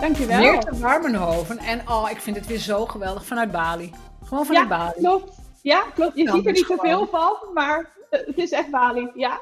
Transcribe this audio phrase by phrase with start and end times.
[0.00, 0.40] Dankjewel.
[0.40, 1.58] Meerte Warmenhoven.
[1.58, 3.92] En oh, ik vind het weer zo geweldig vanuit Bali.
[4.24, 5.00] Gewoon vanuit ja, Bali.
[5.00, 5.38] Klopt.
[5.62, 6.16] Ja, klopt.
[6.16, 9.10] Je ziet er dus niet zoveel van, maar eh, het is echt Bali.
[9.14, 9.40] Ja.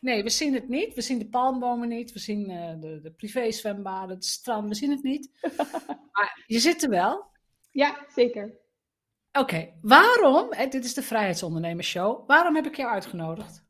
[0.00, 0.94] Nee, we zien het niet.
[0.94, 2.12] We zien de palmbomen niet.
[2.12, 4.68] We zien eh, de, de privézwembaden, het strand.
[4.68, 5.30] We zien het niet.
[6.12, 7.26] maar je zit er wel.
[7.70, 8.54] ja, zeker.
[9.32, 11.92] Oké, waarom, dit is de Vrijheidsondernemers
[12.26, 13.64] Waarom heb ik jou uitgenodigd?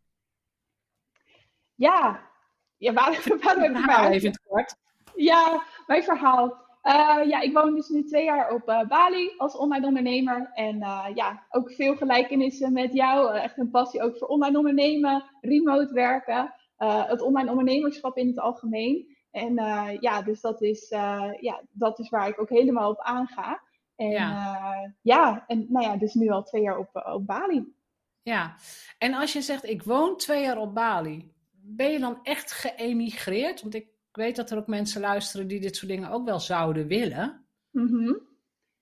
[1.75, 2.27] Ja.
[2.77, 4.77] Ja, waarom, waarom heb ik mij even kort.
[5.15, 6.67] Ja, mijn verhaal.
[6.83, 10.51] Eh, ja, ik woon dus nu twee jaar op eh, Bali als online ondernemer.
[10.55, 13.37] En eh, ja, ook veel gelijkenissen met jou.
[13.37, 16.55] Echt een passie ook voor online ondernemen, remote werken.
[16.79, 19.17] het online ondernemerschap in het algemeen.
[19.31, 19.55] En
[20.01, 20.89] ja, dus dat is,
[21.41, 23.63] ja, dat is waar ik ook helemaal op aanga.
[23.97, 24.31] En Ja.
[24.31, 27.73] ja, ja en nou ja, dus nu al twee jaar op, op Bali.
[28.23, 28.57] Ja,
[28.99, 33.63] en als je zegt, ik woon twee jaar op Bali, ben je dan echt geëmigreerd?
[33.63, 36.87] Want ik weet dat er ook mensen luisteren die dit soort dingen ook wel zouden
[36.87, 37.47] willen.
[37.71, 38.15] Mhm.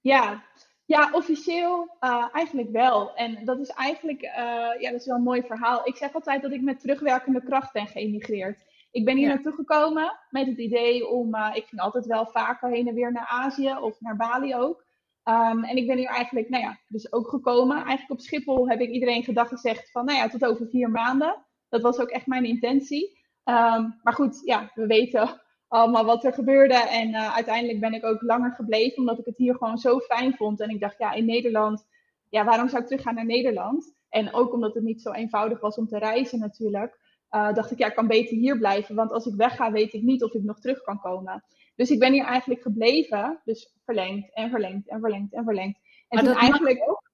[0.01, 0.45] Ja.
[0.85, 3.15] ja, officieel eh, eigenlijk wel.
[3.15, 4.35] En dat is eigenlijk eh,
[4.81, 5.87] ja, dat is wel een mooi verhaal.
[5.87, 8.65] Ik zeg altijd dat ik met terugwerkende kracht ben geëmigreerd.
[8.91, 9.35] Ik ben hier Ja.
[9.35, 13.13] naartoe gekomen met het idee om, eh, ik ging altijd wel vaker heen en weer
[13.13, 14.85] naar Azië of naar Bali ook.
[15.23, 17.77] Ehm, en ik ben hier eigenlijk, nou ja, dus ook gekomen.
[17.77, 21.45] Eigenlijk op Schiphol heb ik iedereen gedag gezegd van, nou ja, tot over vier maanden.
[21.69, 23.16] Dat was ook echt mijn intentie.
[23.47, 26.75] Ehm, maar goed, ja, we weten allemaal wat er gebeurde.
[26.75, 30.35] En eh, uiteindelijk ben ik ook langer gebleven, omdat ik het hier gewoon zo fijn
[30.35, 30.61] vond.
[30.61, 31.87] En ik dacht, ja, in Nederland,
[32.29, 33.95] ja, waarom zou ik teruggaan naar Nederland?
[34.09, 36.99] En ook omdat het niet zo eenvoudig was om te reizen natuurlijk.
[37.29, 38.95] eh, dacht ik, ja, ik kan beter hier blijven.
[38.95, 41.45] Want als ik wegga, weet ik niet of ik nog terug kan komen.
[41.77, 43.41] Dus ik ben hier eigenlijk gebleven.
[43.45, 45.79] Dus verlengd en verlengd en verlengd en verlengd.
[45.79, 47.11] En Maar toen dat mag eigenlijk ook.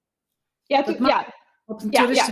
[0.63, 1.33] Ja, toen, ja,
[1.65, 2.27] Op een Ja, ja.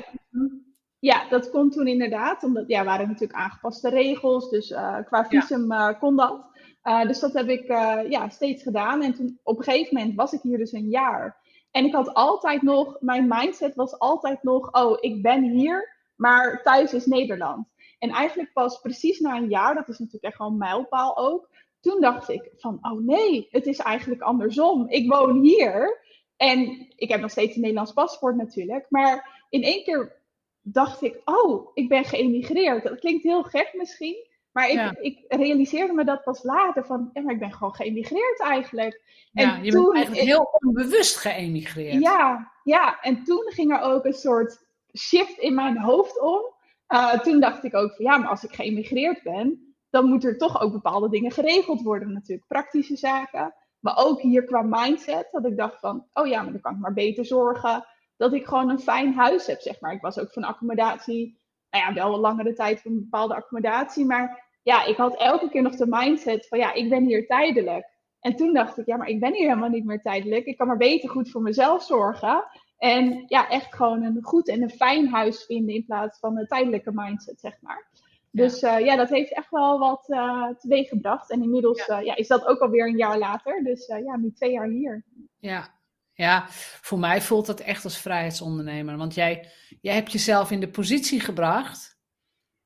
[1.02, 2.44] Ja, dat kon toen inderdaad.
[2.44, 4.50] Omdat ja, waren natuurlijk aangepaste regels.
[4.50, 6.46] Dus eh, qua visum eh, kon dat.
[6.82, 7.68] Eh, dus dat heb ik
[8.10, 9.02] ja, steeds gedaan.
[9.04, 11.40] En toen op een gegeven moment was ik hier dus een jaar.
[11.72, 16.62] En ik had altijd nog, mijn mindset was altijd nog, oh, ik ben hier, maar
[16.64, 17.68] thuis is Nederland.
[18.00, 21.50] En eigenlijk pas precies na een jaar, dat is natuurlijk echt een mijlpaal ook.
[21.80, 24.90] Toen dacht ik van, oh nee, het is eigenlijk andersom.
[24.90, 26.02] Ik woon hier
[26.38, 28.86] en ik heb nog steeds een Nederlands paspoort natuurlijk.
[28.90, 30.21] Maar in één keer
[30.62, 32.84] dacht ik, oh, ik ben geëmigreerd.
[32.84, 34.30] Dat klinkt heel gek misschien.
[34.52, 34.96] Maar ik, Ja.
[35.00, 39.02] ik realiseerde me dat pas later van, ja, maar ik ben gewoon geëmigreerd eigenlijk.
[39.32, 42.02] Ja, En je toen- bent eigenlijk heel onbewust geëmigreerd.
[42.02, 44.66] Ja, ja, en toen ging er ook een soort
[44.98, 46.42] shift in mijn hoofd om.
[46.88, 50.38] Eh, toen dacht ik ook van ja, maar als ik geëmigreerd ben, dan moeten er
[50.38, 52.48] toch ook bepaalde dingen geregeld worden natuurlijk.
[52.48, 55.28] Praktische zaken, maar ook hier qua mindset.
[55.32, 57.86] Dat ik dacht van, oh ja, maar dan kan ik maar beter zorgen
[58.22, 59.94] dat ik gewoon een fijn huis heb, zeg maar.
[59.94, 61.40] Ik was ook van accommodatie,
[61.70, 64.06] nou ja, wel een langere tijd van een bepaalde accommodatie.
[64.06, 67.86] Maar ja, ik had elke keer nog de mindset van ja, ik ben hier tijdelijk.
[68.20, 70.46] En toen dacht ik, ja, maar ik ben hier helemaal niet meer tijdelijk.
[70.46, 72.44] Ik kan maar beter goed voor mezelf zorgen.
[72.78, 76.48] En ja, echt gewoon een goed en een fijn huis vinden in plaats van een
[76.48, 77.90] tijdelijke mindset, zeg maar.
[78.32, 81.32] Dus eh, ja, dat heeft echt wel wat eh teweeg gebracht.
[81.32, 82.00] En inmiddels ja.
[82.00, 83.64] ja, is dat ook alweer een jaar later.
[83.64, 85.06] Dus eh, ja, nu twee jaar hier.
[85.40, 85.80] Ja.
[86.22, 86.46] Ja,
[86.82, 88.98] voor mij voelt dat echt als vrijheidsondernemer.
[88.98, 89.52] Want jij,
[89.82, 92.00] jij hebt jezelf in de positie gebracht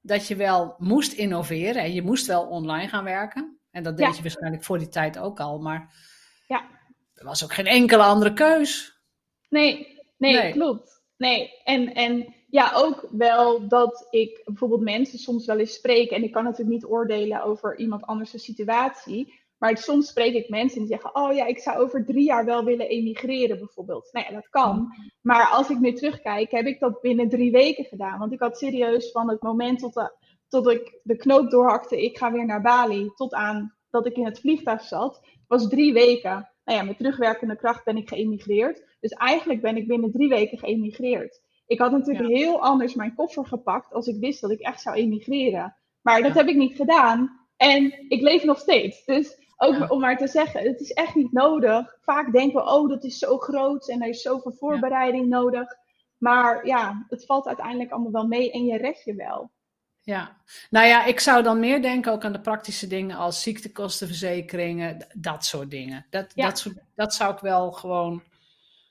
[0.02, 1.84] dat je wel moest innoveren.
[1.84, 3.60] En je moest wel online gaan werken.
[3.72, 4.16] En dat deed Ja.
[4.16, 5.60] je waarschijnlijk voor die tijd ook al.
[5.60, 5.94] Maar
[6.48, 6.66] Ja.
[7.14, 9.00] er was ook geen enkele andere keus.
[9.50, 10.52] Nee, nee, Nee.
[10.52, 11.04] klopt.
[11.18, 16.12] Nee, en, en ja, ook wel dat ik bijvoorbeeld mensen soms wel eens spreek.
[16.12, 19.34] En ik kan natuurlijk niet oordelen over iemand anders' situatie.
[19.58, 22.64] Maar soms spreek ik mensen die zeggen: Oh ja, ik zou over drie jaar wel
[22.64, 24.10] willen emigreren, bijvoorbeeld.
[24.12, 24.88] Nou ja, dat kan.
[25.22, 28.20] Maar als ik nu terugkijk, heb ik dat binnen drie weken gedaan.
[28.20, 30.12] Want ik had serieus van het moment tot, de,
[30.48, 33.12] tot ik de knoop doorhakte: ik ga weer naar Bali.
[33.16, 36.50] Tot aan dat ik in het vliegtuig zat, was drie weken.
[36.64, 38.84] nou ja, met terugwerkende kracht ben ik geëmigreerd.
[39.00, 41.42] Dus eigenlijk ben ik binnen drie weken geëmigreerd.
[41.68, 44.96] Ik had natuurlijk heel anders mijn koffer gepakt als ik wist dat ik echt zou
[44.96, 45.76] emigreren.
[46.02, 47.48] Maar dat heb ik niet gedaan.
[47.58, 49.06] En ik leef nog steeds.
[49.06, 51.98] Dus ook om maar te zeggen, het is echt niet nodig.
[52.02, 55.76] Vaak denken we, oh, dat is zo groot en er is zoveel voorbereiding nodig.
[56.18, 59.52] Maar ja, het valt uiteindelijk allemaal wel mee en je redt je wel.
[60.02, 60.38] Ja,
[60.70, 65.46] nou ja, ik zou dan meer denken ook aan de praktische dingen als ziektekostenverzekeringen, dat
[65.46, 66.06] soort dingen.
[66.10, 66.66] Dat, dat,
[66.96, 68.24] dat zou ik wel gewoon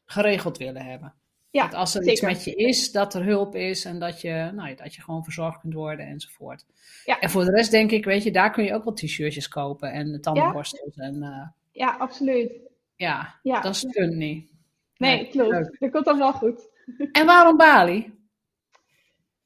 [0.04, 1.14] geregeld willen hebben.
[1.54, 4.50] Ja, dat als er iets met je is, dat er hulp is en dat je,
[4.54, 6.64] nou, dat je gewoon verzorgd kunt worden enzovoort.
[7.04, 7.20] Ja.
[7.20, 9.92] En voor de rest denk ik, weet je, daar kun je ook wel t-shirtjes kopen
[9.92, 10.96] en tandenborstels.
[10.96, 12.52] En, uh, ja, absoluut.
[12.96, 13.60] Ja, ja.
[13.60, 14.50] dat stunt niet.
[14.96, 15.80] Nee, nee klopt.
[15.80, 16.68] Dat komt dan wel goed.
[17.12, 18.12] En waarom Bali?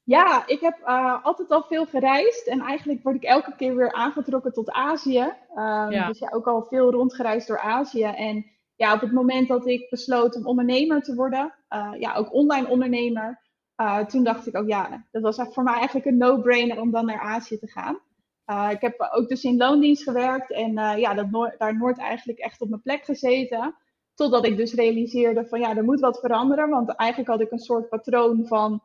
[0.03, 3.93] Ja, ik heb uh, altijd al veel gereisd en eigenlijk word ik elke keer weer
[3.93, 5.33] aangetrokken tot Azië.
[5.55, 6.07] Um, ja.
[6.07, 8.03] Dus ja, ook al veel rondgereisd door Azië.
[8.03, 8.45] En
[8.79, 12.67] ja, op het moment dat ik besloot om ondernemer te worden, uh, ja, ook online
[12.67, 13.39] ondernemer,
[13.77, 17.05] uh, toen dacht ik ook, ja, dat was voor mij eigenlijk een no-brainer om dan
[17.05, 17.99] naar Azië te gaan.
[18.71, 22.61] ik heb ook dus in loondienst gewerkt en ja, dat no daar nooit eigenlijk echt
[22.61, 23.75] op mijn plek gezeten.
[24.15, 26.69] Totdat ik dus realiseerde van ja, er moet wat veranderen.
[26.69, 28.81] Want eigenlijk had ik een soort patroon van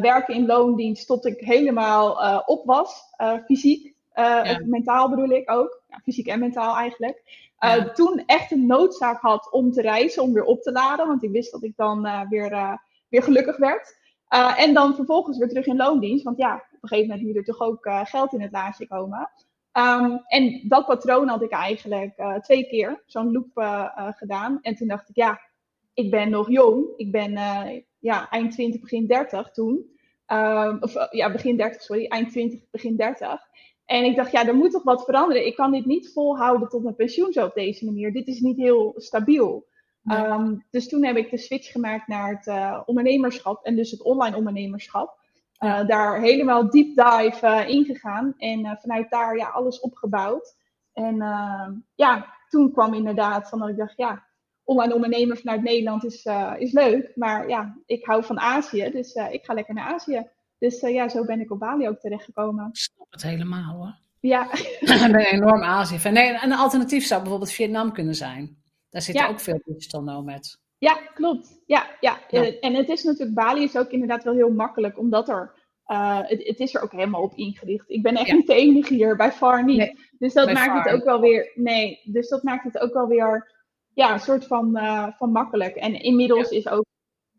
[0.00, 3.02] werken in loondienst tot ik helemaal op was.
[3.44, 4.60] Fysiek, ja.
[4.64, 5.77] mentaal bedoel ik ook.
[6.02, 7.46] Fysiek en mentaal eigenlijk.
[7.58, 7.90] Ja.
[7.90, 11.06] Toen echt een noodzaak had om te reizen, om weer op te laden.
[11.06, 13.98] Want ik wist dat ik dan weer, weer gelukkig werd.
[14.56, 16.24] en dan vervolgens weer terug in loondienst.
[16.24, 19.30] Want ja, op een gegeven moment moet er toch ook geld in het laadje komen.
[19.72, 23.50] Um, en dat patroon had ik eigenlijk twee keer, zo'n loop
[24.16, 24.58] gedaan.
[24.62, 25.40] En toen dacht ik, ja,
[25.94, 26.86] ik ben nog jong.
[26.96, 27.32] Ik ben
[27.98, 29.96] ja, eind 20, begin 30 toen.
[30.32, 33.46] Um, of ja, begin 30, sorry, eind 20, begin 30.
[33.88, 35.46] En ik dacht, ja, er moet toch wat veranderen.
[35.46, 38.12] Ik kan dit niet volhouden tot mijn pensioen zo op deze manier.
[38.12, 39.66] Dit is niet heel stabiel.
[40.12, 44.02] Um, dus toen heb ik de switch gemaakt naar het uh, ondernemerschap en dus het
[44.02, 45.18] online ondernemerschap.
[45.64, 50.56] Uh, daar helemaal deep dive uh, ingegaan en vanuit daar ja, alles opgebouwd.
[50.92, 51.16] En
[51.94, 54.24] ja, toen kwam inderdaad van dat ik dacht, ja,
[54.64, 57.12] online ondernemer vanuit Nederland is, is leuk.
[57.14, 60.26] Maar ja, ik hou van Azië, dus ik ga lekker naar Azië.
[60.58, 62.68] Dus uh, ja, zo ben ik op Bali ook terechtgekomen.
[62.68, 63.96] Ik snap het helemaal hoor.
[64.20, 64.52] Ja.
[64.80, 66.12] ik ben enorm Azië fan.
[66.12, 68.62] Nee, een alternatief zou bijvoorbeeld Vietnam kunnen zijn.
[68.90, 70.58] Daar zitten ook veel digital nomads.
[70.78, 71.62] Ja, klopt.
[71.66, 72.58] Ja, ja, ja.
[72.60, 75.54] En het is natuurlijk, Bali is ook inderdaad wel heel makkelijk, omdat er
[76.26, 77.90] het, het, is er ook helemaal op ingericht.
[77.90, 79.94] Ik ben echt niet de enige hier, bij far niet.
[80.18, 81.52] dus dat maakt het ook wel weer.
[81.54, 83.56] Nee, dus dat maakt het ook wel weer
[83.98, 85.74] ja, een soort van, uh, van makkelijk.
[85.74, 86.84] En inmiddels is ook,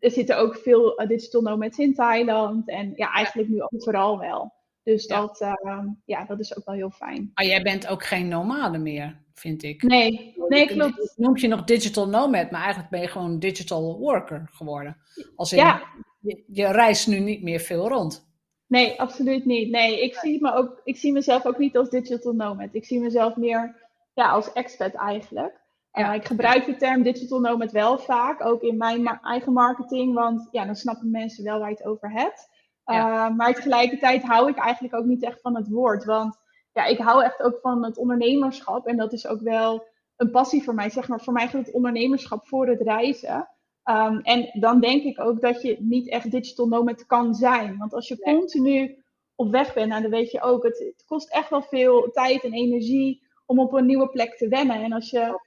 [0.00, 2.68] er zitten ook veel uh, digital nomads in Thailand.
[2.68, 4.52] En ja, eigenlijk nu overal wel.
[4.82, 7.30] Dus dat, uh, ja, dat is ook wel heel fijn.
[7.34, 9.82] Maar jij bent ook geen nomade meer, vind ik.
[9.82, 11.12] Nee, nee klopt.
[11.16, 14.96] Noem je nog digital nomad, maar eigenlijk ben je gewoon digital worker geworden.
[15.36, 15.82] Als in, ja.
[16.20, 18.28] je, je reist nu niet meer veel rond.
[18.66, 19.70] Nee, absoluut niet.
[19.70, 22.68] Nee, ik zie, me ook, ik zie mezelf ook niet als digital nomad.
[22.72, 23.76] Ik zie mezelf meer
[24.14, 25.59] ja, als expat eigenlijk.
[25.92, 26.12] Ja.
[26.12, 30.64] ik gebruik de term digital nomad wel vaak, ook in mijn eigen marketing, want ja,
[30.64, 32.48] dan snappen mensen wel waar je het over hebt.
[32.86, 36.38] Uh, maar tegelijkertijd hou ik eigenlijk ook niet echt van het woord, want
[36.72, 40.62] ja, ik hou echt ook van het ondernemerschap en dat is ook wel een passie
[40.62, 40.90] voor mij.
[40.90, 43.48] Zeg maar, voor mij gaat het ondernemerschap voor het reizen.
[43.84, 47.94] Um, en dan denk ik ook dat je niet echt digital nomad kan zijn, want
[47.94, 51.50] als je continu op weg bent, nou, dan weet je ook, het, het kost echt
[51.50, 54.82] wel veel tijd en energie om op een nieuwe plek te wennen.
[54.82, 55.40] En als je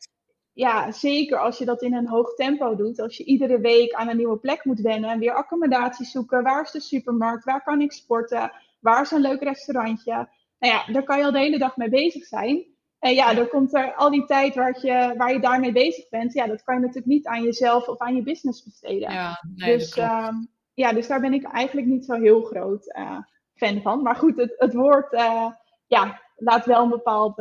[0.54, 3.00] ja, zeker als je dat in een hoog tempo doet.
[3.00, 5.20] Als je iedere week aan een nieuwe plek moet wennen.
[5.20, 6.44] Weer accommodatie zoeken.
[6.44, 7.44] Waar is de supermarkt?
[7.44, 8.52] Waar kan ik sporten?
[8.80, 10.14] Waar is een leuk restaurantje?
[10.60, 12.66] Nou ja, daar kan je al de hele dag mee bezig zijn.
[13.00, 16.34] En ja, dan komt er al die tijd waar je, waar je daarmee bezig bent.
[16.34, 19.12] Ja, dat kan je natuurlijk niet aan jezelf of aan je business besteden.
[19.12, 20.30] Ja, nee, dus, uh,
[20.74, 23.20] ja, dus daar ben ik eigenlijk niet zo heel groot uh,
[23.56, 24.02] fan van.
[24.02, 25.48] Maar goed, het, het woord uh,
[25.88, 27.38] ja, laat wel een bepaald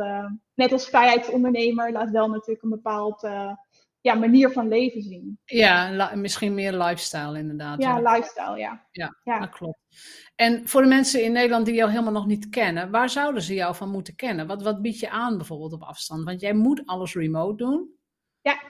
[0.55, 3.51] net als vrijheidsondernemer laat wel natuurlijk een bepaald uh,
[4.03, 5.39] ja, manier van leven zien.
[5.45, 7.81] Ja, misschien meer lifestyle inderdaad.
[7.81, 8.87] Ja, lifestyle, ja.
[8.91, 9.17] ja.
[9.23, 9.79] Ja, dat klopt.
[10.35, 13.53] En voor de mensen in Nederland die jou helemaal nog niet kennen, waar zouden ze
[13.53, 14.47] jou van moeten kennen?
[14.47, 16.23] Wat, wat bied je aan bijvoorbeeld op afstand?
[16.23, 17.89] Want jij moet alles remote doen.
[18.41, 18.61] Ja.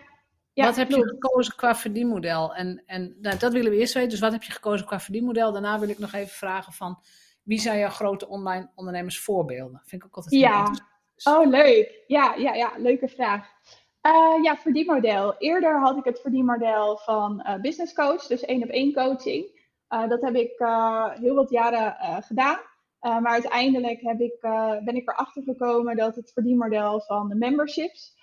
[0.54, 2.56] ja wat heb je gekozen qua verdienmodel?
[2.56, 4.10] En, en nou, dat willen we eerst weten.
[4.10, 5.52] Dus wat heb je gekozen qua verdienmodel?
[5.52, 7.00] Daarna wil ik nog even vragen van
[7.44, 9.82] wie zijn jouw grote online ondernemers voorbeelden?
[9.86, 10.58] Vind ik ook altijd ja.
[10.58, 10.92] interessant.
[11.24, 12.04] Oh, leuk.
[12.08, 13.48] Ja, ja, ja, leuke vraag.
[14.08, 15.36] Uh, ja, verdienmodel.
[15.38, 19.62] Eerder had ik het verdienmodel van uh, business coach, dus één op één coaching.
[19.90, 20.54] Uh, dat heb ik
[21.20, 22.60] heel wat jaren gedaan.
[23.00, 24.40] maar uiteindelijk heb ik,
[24.84, 28.16] ben ik erachter gekomen dat het verdienmodel van de memberships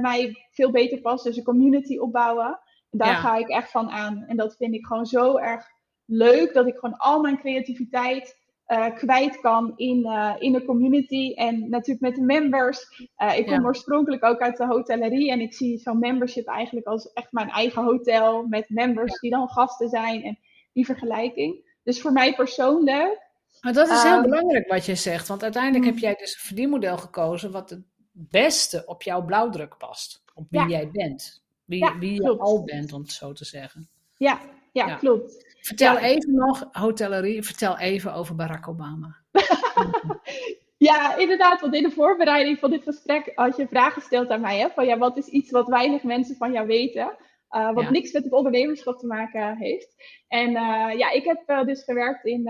[0.00, 1.24] mij veel beter past.
[1.24, 2.60] Dus een community opbouwen.
[2.90, 4.24] daar ga ik echt van aan.
[4.26, 5.66] En dat vind ik gewoon zo erg
[6.04, 6.52] leuk.
[6.52, 8.43] Dat ik gewoon al mijn creativiteit
[8.74, 13.08] uh, kwijt kan in, uh, in de community en natuurlijk met de members.
[13.18, 17.12] Uh, ik kom oorspronkelijk ook uit de hotellerie en ik zie zo'n membership eigenlijk als
[17.12, 20.38] echt mijn eigen hotel met members die dan gasten zijn en
[20.72, 21.78] die vergelijking.
[21.82, 23.22] Dus voor mij persoonlijk.
[23.60, 26.00] Maar dat is heel ehm, belangrijk wat je zegt, want uiteindelijk heb mm.
[26.00, 30.22] jij dus een verdienmodel gekozen wat het beste op jouw blauwdruk past.
[30.34, 31.42] Op wie jij bent.
[31.64, 33.88] Wie, wie je al bent, om het zo te zeggen.
[34.16, 34.40] Ja,
[34.72, 35.53] ja, klopt.
[35.64, 39.16] Vertel even nog, hotellerie, vertel even over Barack Obama.
[40.88, 44.58] ja, inderdaad, want in de voorbereiding van dit gesprek had je vraag gesteld aan mij.
[44.58, 47.16] Hè, van ja, wat is iets wat weinig mensen van jou weten?
[47.50, 49.94] Uh, wat niks met het ondernemerschap te maken heeft.
[50.28, 52.48] En uh, ja, ik heb uh, dus gewerkt in,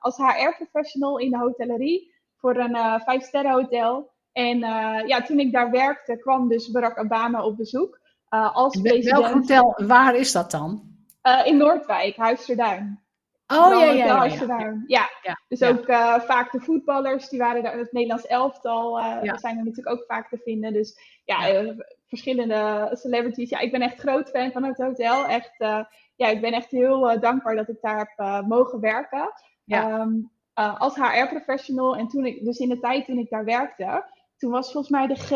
[0.00, 4.10] als HR-professional in de hotellerie voor een vijf-sterren hotel.
[4.32, 4.58] En
[5.06, 8.00] ja, toen ik daar werkte, kwam dus Barack Obama op bezoek.
[8.28, 9.18] als president.
[9.18, 10.91] Welk hotel, waar is dat dan?
[11.22, 13.00] Uh, in Noordwijk, Huisterduin.
[13.46, 14.24] Oh ja, ja,
[14.86, 15.40] ja, ja.
[15.48, 19.64] Dus ook uh, vaak de voetballers, die waren daar, het Nederlands elftal, uh, zijn er
[19.64, 20.72] natuurlijk ook vaak te vinden.
[20.72, 21.64] Dus ja,
[22.06, 23.50] verschillende celebrities.
[23.50, 25.26] Ja, ik ben echt groot fan van het hotel.
[25.26, 25.54] Echt,
[26.16, 29.32] ja, ik ben echt heel dankbaar dat ik daar heb mogen werken.
[29.66, 31.96] Um, als HR-professional.
[31.96, 34.04] En toen ik, dus in de tijd toen ik daar werkte,
[34.36, 35.30] toen was volgens mij de G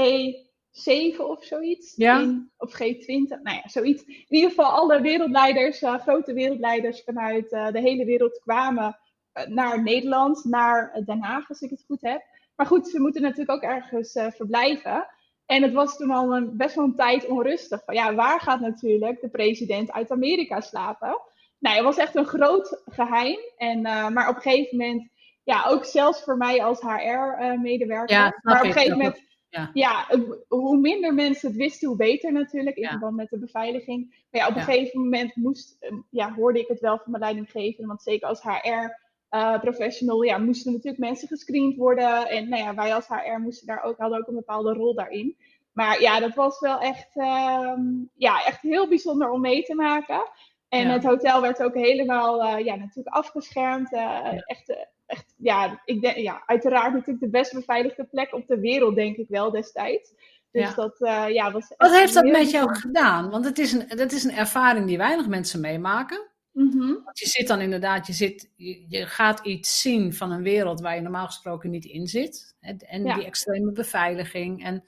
[0.76, 1.92] 7 of zoiets.
[1.97, 2.45] Ja.
[2.56, 4.04] of G20, nou ja, zoiets.
[4.04, 8.99] In ieder geval alle wereldleiders, uh, grote wereldleiders vanuit uh, de hele wereld kwamen
[9.35, 12.23] uh, naar Nederland, naar Den Haag, als ik het goed heb.
[12.56, 15.06] Maar goed, ze moeten natuurlijk ook ergens verblijven.
[15.47, 17.85] En het was toen al een, best wel een tijd onrustig.
[17.85, 21.21] Van ja, waar gaat natuurlijk de president uit Amerika slapen?
[21.59, 23.38] Nou, het was echt een groot geheim.
[23.56, 25.09] En, maar op een gegeven moment,
[25.45, 28.16] ja, ook zelfs voor mij als HR-medewerker.
[28.16, 29.25] Ja, maar op een gegeven moment
[29.57, 30.07] ja, ja
[30.49, 32.77] hoe minder mensen het wisten, hoe beter natuurlijk.
[32.77, 34.25] In verband met de beveiliging.
[34.31, 37.23] Maar ja, op een gegeven moment moest, ehm, ja, hoorde ik het wel van mijn
[37.23, 37.87] leidinggevende.
[37.87, 42.29] Want zeker als HR-professional uh, ja, moesten natuurlijk mensen gescreend worden.
[42.29, 45.37] En nou ja, wij als HR moesten daar ook, hadden ook een bepaalde rol daarin.
[45.73, 47.73] Maar ja, dat was wel echt, uh,
[48.15, 50.31] ja, echt heel bijzonder om mee te maken.
[50.69, 53.93] En het hotel werd ook helemaal uh, ja, natuurlijk afgeschermd.
[53.93, 58.61] Uh, echt echt, ja, ik denk, ja, uiteraard natuurlijk de best beveiligde plek op de
[58.61, 60.13] wereld, denk ik wel destijds.
[60.51, 61.75] Dus dat uh, ja, was.
[61.77, 63.31] Wat heeft dat met jou gedaan?
[63.31, 66.31] Want het is een, dat is een ervaring die weinig mensen meemaken.
[66.53, 68.51] Mm Want je zit dan inderdaad, je, zit,
[68.89, 72.55] je, gaat iets zien van een wereld waar je normaal gesproken niet in zit.
[72.61, 74.85] En die extreme beveiliging en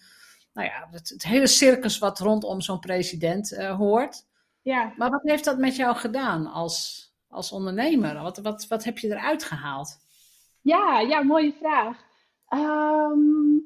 [0.52, 4.26] nou ja, het, het hele circus wat rondom zo'n president uh, hoort.
[4.62, 4.92] Ja.
[4.96, 8.22] Maar wat heeft dat met jou gedaan als, als ondernemer?
[8.22, 9.98] Wat, wat, wat heb je eruit gehaald?
[10.68, 12.04] Ja, ja, mooie vraag.
[12.48, 13.58] Ehm,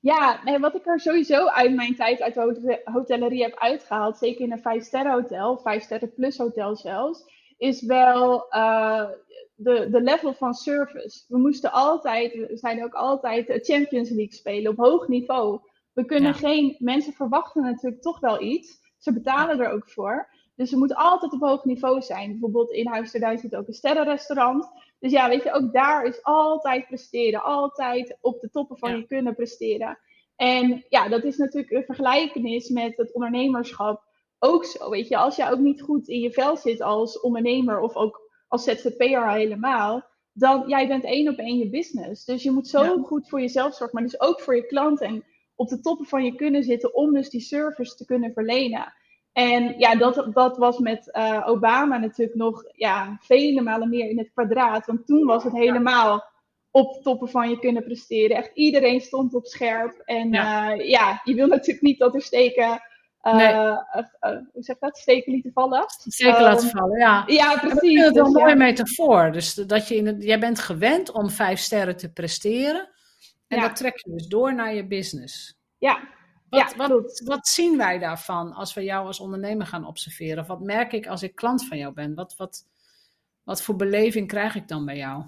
[0.00, 4.40] ja, nee, wat ik er sowieso uit mijn tijd uit de hotellerie heb uitgehaald, zeker
[4.40, 7.24] in een 5-sterren hotel, 5-sterren plus hotel zelfs,
[7.56, 9.08] is wel uh,
[9.54, 11.24] de, de level van service.
[11.28, 15.60] We moesten altijd, we zijn ook altijd Champions League spelen op hoog niveau.
[15.92, 18.80] We kunnen geen, mensen verwachten natuurlijk toch wel iets.
[18.98, 20.28] Ze betalen er ook voor.
[20.56, 22.30] Dus ze moeten altijd op hoog niveau zijn.
[22.30, 24.68] Bijvoorbeeld in Huis ter zit ook een sterrenrestaurant.
[24.98, 27.42] Dus ja, weet je, ook daar is altijd presteren.
[27.42, 29.98] Altijd op de toppen van je kunnen presteren.
[30.36, 34.02] En ja, dat is natuurlijk een vergelijkenis met het ondernemerschap
[34.38, 34.90] ook zo.
[34.90, 38.30] Weet je, als jij ook niet goed in je vel zit als ondernemer of ook
[38.48, 42.24] als ZZP'er helemaal, dan jij bent één op één je business.
[42.24, 45.24] Dus je moet zo goed voor jezelf zorgen, maar dus ook voor je klanten en
[45.54, 48.92] op de toppen van je kunnen zitten om dus die service te kunnen verlenen.
[49.34, 54.18] En ja, dat, dat was met uh, Obama natuurlijk nog ja, vele malen meer in
[54.18, 54.86] het kwadraat.
[54.86, 56.24] Want toen was het helemaal
[56.70, 58.36] op toppen van je kunnen presteren.
[58.36, 60.02] Echt iedereen stond op scherp.
[60.04, 62.82] En ja, uh, ja je wil natuurlijk niet dat er steken.
[63.22, 63.54] Uh, nee.
[64.52, 64.98] hoe zeg dat?
[64.98, 65.84] Steken lieten vallen.
[65.86, 67.24] Steken laten ehm, vallen, ja.
[67.26, 67.72] Ja, precies.
[67.72, 69.32] Ik vind het dus, een mooie metafoor.
[69.32, 72.88] Dus dat je in het, jij bent gewend om vijf sterren te presteren.
[73.46, 75.56] En dat trek je dus door naar je business.
[75.78, 76.00] Ja,
[76.54, 80.38] wat, ja, wat, wat, zien wij daarvan als we jou als ondernemer gaan observeren?
[80.38, 82.14] Of wat merk ik als ik klant van jou ben?
[82.14, 82.66] Wat, wat,
[83.42, 85.24] wat voor beleving krijg ik dan bij jou?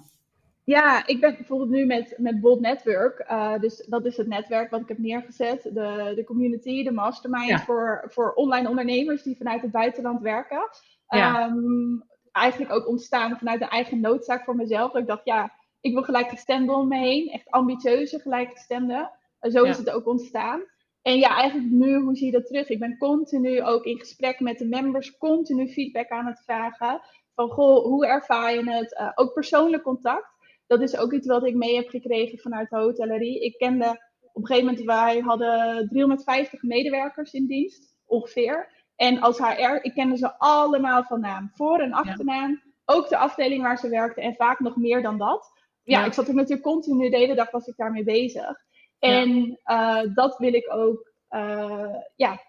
[0.63, 3.25] Ja, ik ben bijvoorbeeld nu met, met Bold Network.
[3.29, 5.63] Uh, dus dat is het netwerk wat ik heb neergezet.
[5.63, 10.69] De, de community, de mastermind voor, voor online ondernemers die vanuit het buitenland werken.
[11.09, 14.91] Um, eigenlijk ook ontstaan vanuit een eigen noodzaak voor mezelf.
[14.91, 17.27] Dat ik dacht, ja, ik wil gelijkgestemden om me heen.
[17.27, 19.11] Echt ambitieuze gelijkgestemden.
[19.41, 20.61] Uh, zo is het ook ontstaan.
[21.07, 22.69] En ja, eigenlijk nu, hoe zie je dat terug?
[22.69, 27.01] Ik ben continu ook in gesprek met de members, continu feedback aan het vragen.
[27.35, 28.97] Van, goh, hoe ervaar je het?
[28.99, 30.27] Uh, ook persoonlijk contact.
[30.65, 33.43] Dat is ook iets wat ik mee heb gekregen vanuit de hotellerie.
[33.43, 33.85] Ik kende
[34.33, 38.69] op een gegeven moment, wij hadden 350 medewerkers in dienst, ongeveer.
[38.95, 42.61] En als HR, ik kende ze allemaal van naam, voor- en achternaam.
[42.85, 45.51] Ook de afdeling waar ze werkten en vaak nog meer dan dat.
[45.83, 48.65] Ja, ik zat er natuurlijk continu, de hele dag was ik daarmee bezig.
[48.99, 52.39] En uh, dat wil ik ook, uh, ja,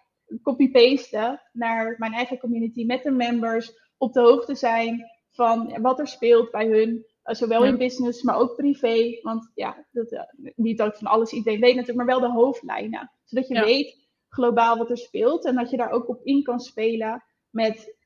[0.41, 3.71] copy-pasten naar mijn eigen community met de members.
[3.97, 6.89] Op de hoogte zijn van wat er speelt bij hun.
[6.89, 9.19] Uh, zowel in business, maar ook privé.
[9.21, 13.11] Want ja, dat, niet dat ik van alles iedereen weet natuurlijk, maar wel de hoofdlijnen.
[13.23, 15.45] Zodat je weet globaal wat er speelt.
[15.45, 17.97] En dat je daar ook op in kan spelen met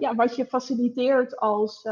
[0.00, 1.82] ja, wat je faciliteert als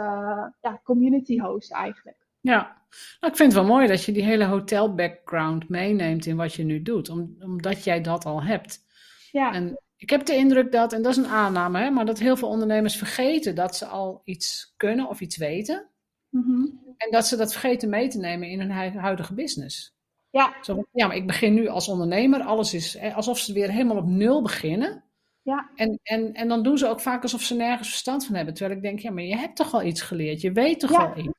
[0.60, 2.26] ja, community host eigenlijk.
[2.40, 2.77] Ja,
[3.20, 6.54] nou, ik vind het wel mooi dat je die hele hotel background meeneemt in wat
[6.54, 7.08] je nu doet,
[7.40, 8.78] omdat jij dat al hebt.
[9.30, 9.52] Ja.
[9.52, 12.36] En ik heb de indruk dat, en dat is een aanname, hè, maar dat heel
[12.36, 15.88] veel ondernemers vergeten dat ze al iets kunnen of iets weten.
[16.30, 19.96] Mm En dat ze dat vergeten mee te nemen in hun huidige business.
[20.30, 20.54] Ja.
[20.62, 24.06] Zo, ja, maar ik begin nu als ondernemer, alles is alsof ze weer helemaal op
[24.06, 25.04] nul beginnen.
[25.42, 25.70] Ja.
[25.74, 28.54] En, en, en dan doen ze ook vaak alsof ze nergens verstand van hebben.
[28.54, 31.16] Terwijl ik denk, ja, maar je hebt toch al iets geleerd, je weet toch al
[31.16, 31.37] iets.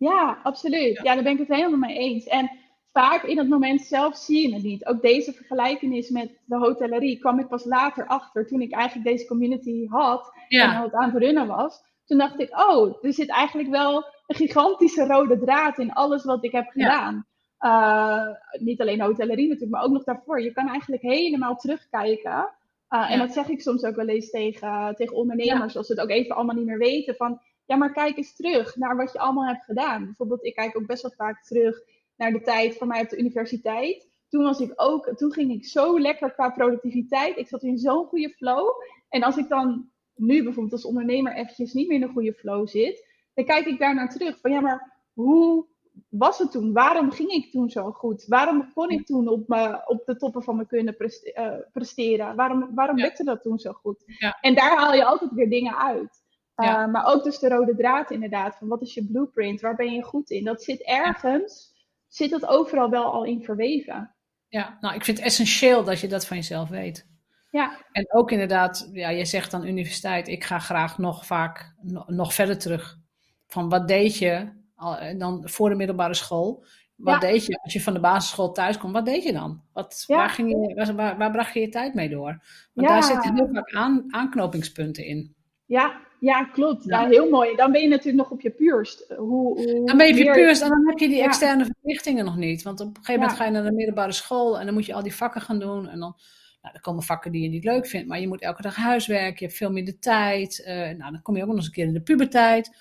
[0.00, 1.00] Ja, absoluut.
[1.02, 1.14] Ja.
[1.14, 2.26] daar ben ik het helemaal mee eens.
[2.26, 2.50] En
[2.92, 4.86] vaak in het moment zelf zie je het niet.
[4.86, 9.26] Ook deze vergelijkenis met de hotellerie kwam ik pas later achter, toen ik eigenlijk deze
[9.26, 11.82] community had en het aan het runnen was.
[12.04, 16.44] Toen dacht ik, oh, er zit eigenlijk wel een gigantische rode draad in alles wat
[16.44, 17.26] ik heb gedaan.
[17.60, 18.26] Uh,
[18.58, 20.42] niet alleen hotellerie natuurlijk, maar ook nog daarvoor.
[20.42, 22.48] Je kan eigenlijk helemaal terugkijken.
[22.90, 26.02] Uh, en dat zeg ik soms ook wel eens tegen, tegen ondernemers, als ze het
[26.02, 27.14] ook even allemaal niet meer weten.
[27.14, 27.40] Van
[27.70, 30.04] ja, maar kijk eens terug naar wat je allemaal hebt gedaan.
[30.04, 31.82] Bijvoorbeeld, ik kijk ook best wel vaak terug
[32.16, 34.08] naar de tijd van mij op de universiteit.
[34.28, 37.36] Toen was ik ook, toen ging ik zo lekker qua productiviteit.
[37.36, 38.68] Ik zat in zo'n goede flow.
[39.08, 42.68] En als ik dan nu bijvoorbeeld als ondernemer eventjes niet meer in een goede flow
[42.68, 44.40] zit, dan kijk ik daar naar terug.
[44.40, 45.66] Van ja, maar hoe
[46.08, 46.72] was het toen?
[46.72, 48.26] Waarom ging ik toen zo goed?
[48.26, 52.36] Waarom kon ik toen op, me, op de toppen van me kunnen eh, presteren?
[52.36, 53.04] Waarom, waarom ja.
[53.04, 54.04] lukte dat toen zo goed?
[54.40, 56.19] En daar haal je altijd weer dingen uit.
[56.62, 56.82] Ja.
[56.82, 59.92] Eh, maar ook dus de rode draad inderdaad, van wat is je blueprint, waar ben
[59.92, 60.44] je goed in?
[60.44, 61.72] Dat zit ergens,
[62.08, 64.14] zit dat overal wel al in verweven.
[64.48, 67.08] Ja, nou ik vind het essentieel dat je dat van jezelf weet.
[67.50, 67.76] Ja.
[67.92, 71.74] En ook inderdaad, ja, je zegt dan universiteit, ik ga graag nog vaak
[72.06, 72.98] nog verder terug.
[73.46, 76.64] Van wat deed je al, dan voor de middelbare school?
[76.96, 78.92] Wat deed je als je van de basisschool thuis kwam?
[78.92, 79.62] Wat deed je dan?
[79.72, 82.42] Wat, waar, ging je, waar, waar, bracht je je tijd mee door?
[82.72, 85.34] Want daar zitten heel vaak aan, aanknopingspunten in.
[85.66, 86.84] Ja, ja, klopt.
[86.84, 87.08] Ja.
[87.08, 87.56] heel mooi.
[87.56, 89.14] Dan ben je natuurlijk nog op je puurst.
[89.16, 92.24] Hoe, hoe dan ben je op je puurst en dan heb je die externe verplichtingen
[92.24, 92.62] nog niet.
[92.62, 94.94] Want op een gegeven moment ga je naar de middelbare school en dan moet je
[94.94, 95.88] al die vakken gaan doen.
[95.88, 96.16] En dan,
[96.62, 99.36] nou, er komen vakken die je niet leuk vindt, maar je moet elke dag huiswerken,
[99.38, 100.64] je hebt veel minder tijd.
[100.66, 102.76] Uh, nou, dan kom je ook nog eens een keer in de puberteit.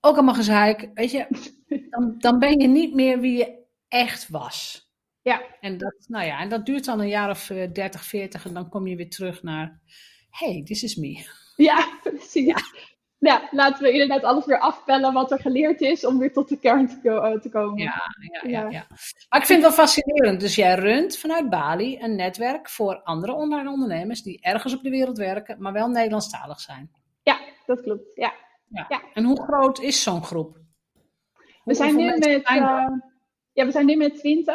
[0.00, 0.90] Ook allemaal gezeik.
[0.94, 1.26] Weet je,
[1.90, 4.90] dan, dan ben je niet meer wie je echt was.
[5.22, 5.42] Ja.
[5.60, 8.54] En dat, nou ja, en dat duurt dan een jaar of 30, eh, 40 en
[8.54, 9.80] dan kom je weer terug naar,
[10.30, 11.26] hey, this is me.
[11.56, 12.54] Ja, precies.
[13.18, 13.48] Ja.
[13.50, 16.86] laten we inderdaad alles weer afpellen wat er geleerd is om weer tot de kern
[16.86, 17.82] te, eh, te komen.
[17.82, 18.86] Ja, ja, ja, ja,
[19.28, 20.40] Maar ik vind het wel fascinerend.
[20.40, 24.90] Dus jij runt vanuit Bali een netwerk voor andere online ondernemers die ergens op de
[24.90, 26.90] wereld werken, maar wel Nederlandstalig zijn.
[27.22, 28.14] Ja, dat klopt.
[28.14, 28.32] Ja.
[28.68, 29.02] Ja.
[29.14, 30.60] En hoe groot is zo'n groep?
[31.64, 32.42] we zijn, nu met, uh,
[33.52, 34.54] ja, we zijn nu met 20.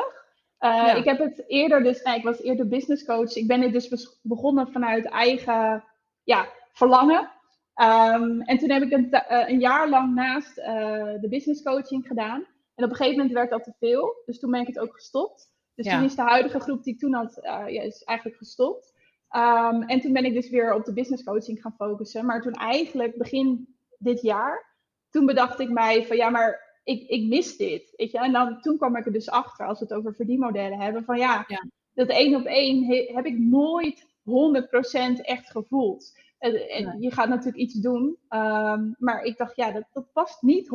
[0.59, 3.35] Uh, Ik heb het eerder dus, nee, ik was eerder business coach.
[3.35, 5.83] Ik ben dit dus begonnen vanuit eigen
[6.23, 7.31] ja, verlangen.
[7.81, 10.65] Um, en toen heb ik een, uh, een jaar lang naast uh,
[11.21, 12.45] de business coaching gedaan.
[12.75, 14.23] En op een gegeven moment werd dat te veel.
[14.25, 15.51] Dus toen ben ik het ook gestopt.
[15.75, 15.95] Dus ja.
[15.95, 18.93] toen is de huidige groep die ik toen had, ja, is eigenlijk gestopt.
[19.35, 22.25] Um, en toen ben ik dus weer op de business coaching gaan focussen.
[22.25, 24.75] Maar toen eigenlijk begin dit jaar,
[25.09, 27.93] toen bedacht ik mij van ja, maar ik, ik mis dit.
[27.95, 28.19] Weet je?
[28.19, 31.17] En dan, toen kwam ik er dus achter, als we het over verdienmodellen hebben, van
[31.17, 31.65] ja, ja.
[31.93, 32.85] dat één op één
[33.15, 36.11] heb ik nooit 100% echt gevoeld.
[36.39, 38.17] En, je gaat natuurlijk iets doen.
[38.29, 40.69] Um, maar ik dacht, ja, dat, dat past niet 100%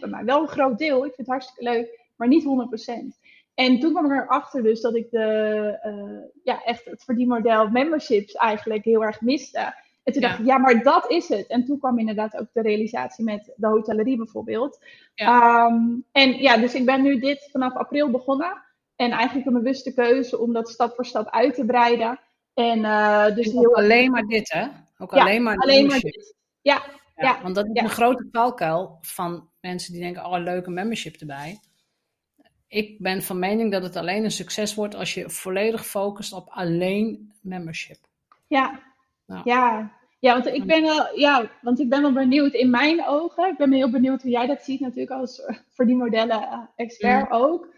[0.00, 0.24] bij mij.
[0.24, 0.96] Wel een groot deel.
[0.96, 3.28] Ik vind het hartstikke leuk, maar niet 100%.
[3.54, 8.34] En toen kwam ik erachter dus dat ik de, uh, ja, echt het verdienmodel memberships
[8.34, 9.74] eigenlijk heel erg miste.
[10.02, 11.46] En toen dacht ik, ja, maar dat is het.
[11.46, 14.84] En toen kwam inderdaad ook de realisatie met de hotellerie bijvoorbeeld.
[15.14, 15.66] Ja.
[15.66, 18.62] Um, en ja, dus ik ben nu dit vanaf april begonnen.
[18.96, 22.20] En eigenlijk een bewuste keuze om dat stap voor stap uit te breiden.
[22.54, 23.74] En uh, dus heel...
[23.74, 24.66] alleen maar dit, hè?
[25.00, 26.34] Ook alleen maar, alleen maar dit.
[26.60, 26.82] Ja,
[27.16, 31.14] ja, Want dat is een grote valkuil van mensen die denken, oh, een leuke membership
[31.14, 31.60] erbij.
[32.68, 36.48] Ik ben van mening dat het alleen een succes wordt als je volledig focust op
[36.48, 37.98] alleen membership.
[38.46, 38.80] Ja,
[39.26, 39.40] nou.
[39.44, 39.98] ja.
[40.18, 43.48] Ja, want ik ben wel, ja, want ik ben wel benieuwd in mijn ogen.
[43.48, 45.42] Ik ben heel benieuwd hoe jij dat ziet, natuurlijk als
[45.76, 47.36] verdienmodellen-expert mm.
[47.36, 47.68] ook.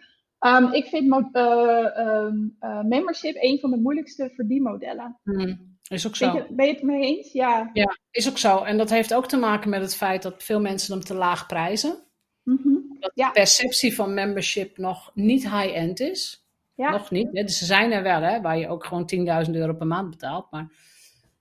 [0.41, 5.19] Um, ik vind uh, um, uh, membership een van de moeilijkste verdienmodellen.
[5.23, 6.47] Hmm, is ook zo.
[6.51, 7.33] Ben je, het mee eens?
[7.33, 7.71] Ja.
[7.73, 8.63] ja, is ook zo.
[8.63, 11.47] En dat heeft ook te maken met het feit dat veel mensen hem te laag
[11.47, 12.03] prijzen.
[12.43, 12.97] Mm -hmm.
[13.01, 13.27] Dat ja.
[13.27, 16.47] de perceptie van membership nog niet high-end is.
[16.75, 16.91] Ja.
[16.91, 17.33] Nog niet.
[17.33, 19.11] Dus ze zijn er wel, hè, waar je ook gewoon
[19.47, 20.51] 10.000 euro per maand betaalt.
[20.51, 20.73] Maar,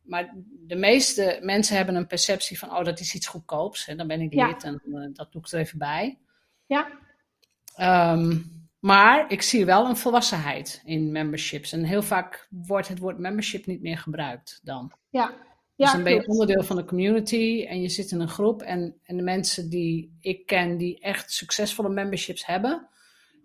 [0.01, 0.33] maar
[0.67, 3.87] de meeste mensen hebben een perceptie van, oh, dat is iets goedkoops.
[3.87, 4.47] En dan ben ik Ja.
[4.47, 6.17] lid en uh, dat doe ik er even bij.
[6.65, 6.87] Ja.
[7.75, 8.37] Ehm,
[8.81, 11.71] maar ik zie wel een volwassenheid in memberships.
[11.71, 14.91] En heel vaak wordt het woord membership niet meer gebruikt dan.
[15.09, 15.27] Ja.
[15.75, 18.61] Dus Ja, dan ben je onderdeel van de community en je zit in een groep.
[18.61, 22.87] En, en de mensen die ik ken die echt succesvolle memberships hebben,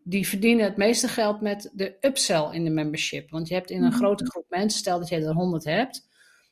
[0.05, 3.31] die verdienen het meeste geld met de upsell in de membership.
[3.31, 3.97] Want je hebt in een Mhm.
[3.97, 6.09] grote groep mensen, stel dat je er 100 hebt,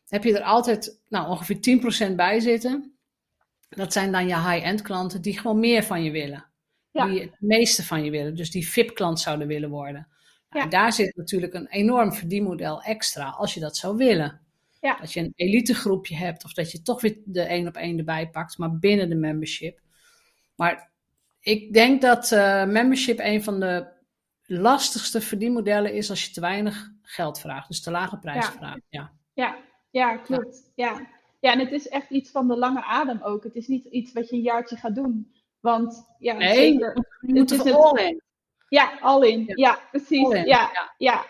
[0.09, 2.97] heb je er altijd nou, ongeveer 10% bij zitten.
[3.69, 6.45] Dat zijn dan je high-end klanten die gewoon meer van je willen.
[6.95, 7.07] Ja.
[7.07, 8.35] Die het meeste van je willen.
[8.35, 10.09] Dus die VIP-klant zouden willen worden.
[10.51, 10.71] Nou, Ja.
[10.71, 14.41] daar zit natuurlijk een enorm verdienmodel extra als je dat zou willen.
[14.81, 14.97] Ja.
[15.01, 18.29] Dat je een elitegroepje hebt of dat je toch weer de één op één erbij
[18.29, 19.81] pakt, maar binnen de membership.
[20.57, 20.91] Maar
[21.41, 23.87] ik denk dat eh, membership een van de
[24.47, 27.69] lastigste verdienmodellen is als je te weinig geld vraagt.
[27.69, 28.43] Dus te lage Ja.
[28.43, 28.81] vraagt.
[28.89, 29.13] Ja.
[29.35, 29.57] Ja,
[29.91, 30.71] ja klopt.
[30.75, 31.07] Ja.
[31.41, 33.45] ja, en het is echt iets van de lange adem ook.
[33.45, 35.34] Het is niet iets wat je een jaartje gaat doen.
[35.65, 37.07] Want ja, Nee, zeker.
[37.21, 38.23] je moet is het- all in.
[38.69, 39.43] Ja, al in.
[39.47, 39.53] Ja.
[39.55, 40.29] Ja, precies.
[40.29, 41.25] In, Ja, ja.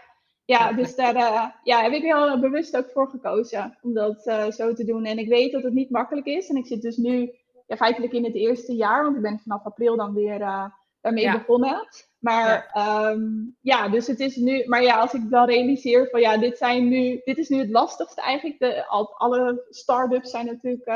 [0.44, 0.72] ja.
[0.72, 4.72] Dus daar eh, ja, heb ik heel bewust ook voor gekozen om dat eh, zo
[4.74, 5.04] te doen.
[5.04, 6.48] En ik weet dat het niet makkelijk is.
[6.48, 7.32] En ik zit dus nu
[7.66, 10.64] ja, feitelijk in het eerste jaar, want ik ben vanaf april dan weer eh,
[11.00, 11.38] daarmee Ja.
[11.38, 11.86] begonnen.
[12.18, 13.16] Maar ja.
[13.60, 14.64] ja, dus het is nu.
[14.66, 17.70] Maar ja, als ik dan realiseer van ja, dit zijn nu, dit is nu het
[17.70, 18.58] lastigste eigenlijk.
[18.58, 20.86] De, al, alle start-ups zijn natuurlijk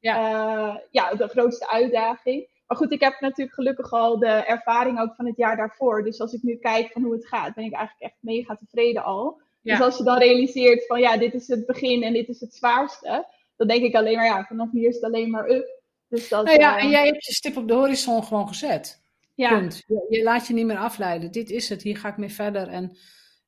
[0.00, 0.82] Ja.
[0.90, 2.54] ja, de grootste uitdaging.
[2.66, 6.04] Maar goed, ik heb natuurlijk gelukkig al de ervaring ook van het jaar daarvoor.
[6.04, 9.04] Dus als ik nu kijk van hoe het gaat, ben ik eigenlijk echt mega tevreden
[9.04, 9.40] al.
[9.60, 9.76] Ja.
[9.76, 12.54] Dus als je dan realiseert van ja, dit is het begin en dit is het
[12.54, 13.26] zwaarste.
[13.56, 15.80] Dan denk ik alleen maar ja, vanaf hier is het alleen maar up.
[16.08, 19.02] Dus dat, Nou ja, eh, en jij hebt je stip op de horizon gewoon gezet.
[19.34, 19.82] ja, Punt.
[19.86, 21.32] Je, je laat je niet meer afleiden.
[21.32, 22.68] Dit is het, hier ga ik mee verder.
[22.68, 22.96] En,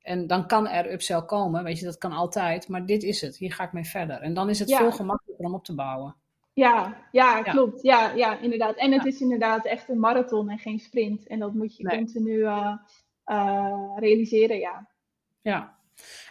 [0.02, 2.68] en dan kan er upsell komen, weet je, dat kan altijd.
[2.68, 4.20] Maar dit is het, hier ga ik mee verder.
[4.20, 4.78] En dan is het Ja.
[4.78, 6.16] veel gemakkelijker om op te bouwen.
[6.58, 7.82] Ja, ja, klopt.
[7.82, 8.76] Ja, ja, inderdaad.
[8.76, 11.26] En het is inderdaad echt een marathon en geen sprint.
[11.26, 11.96] En dat moet je Nee.
[11.96, 12.72] continu eh,
[13.24, 14.88] eh, realiseren, ja.
[15.40, 15.76] Ja.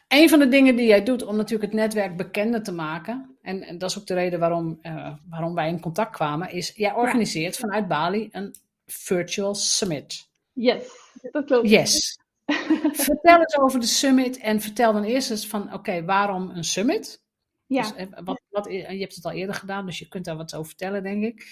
[0.07, 3.61] Een van de dingen die jij doet om natuurlijk het netwerk bekender te maken, en,
[3.61, 6.93] en dat is ook de reden waarom, eh, waarom wij in contact kwamen, is jij
[6.93, 10.27] organiseert vanuit Bali een virtual summit.
[10.53, 10.83] Yes,
[11.31, 11.69] dat klopt.
[11.69, 12.19] Yes.
[12.91, 17.21] vertel eens over de summit en vertel dan eerst eens van, oké, waarom een summit?
[17.67, 20.37] Ja, Dus, eh, wat, wat, je hebt het al eerder gedaan, dus je kunt daar
[20.37, 21.47] wat over vertellen, denk ik.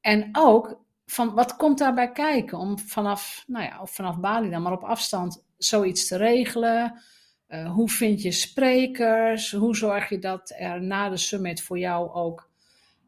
[0.00, 4.62] En ook, van, wat komt daarbij kijken om vanaf, nou ja, of vanaf Bali dan,
[4.62, 7.02] maar op afstand zoiets te regelen?
[7.48, 9.52] Uh, hoe vind je sprekers?
[9.52, 12.50] Hoe zorg je dat er na de summit voor jou ook,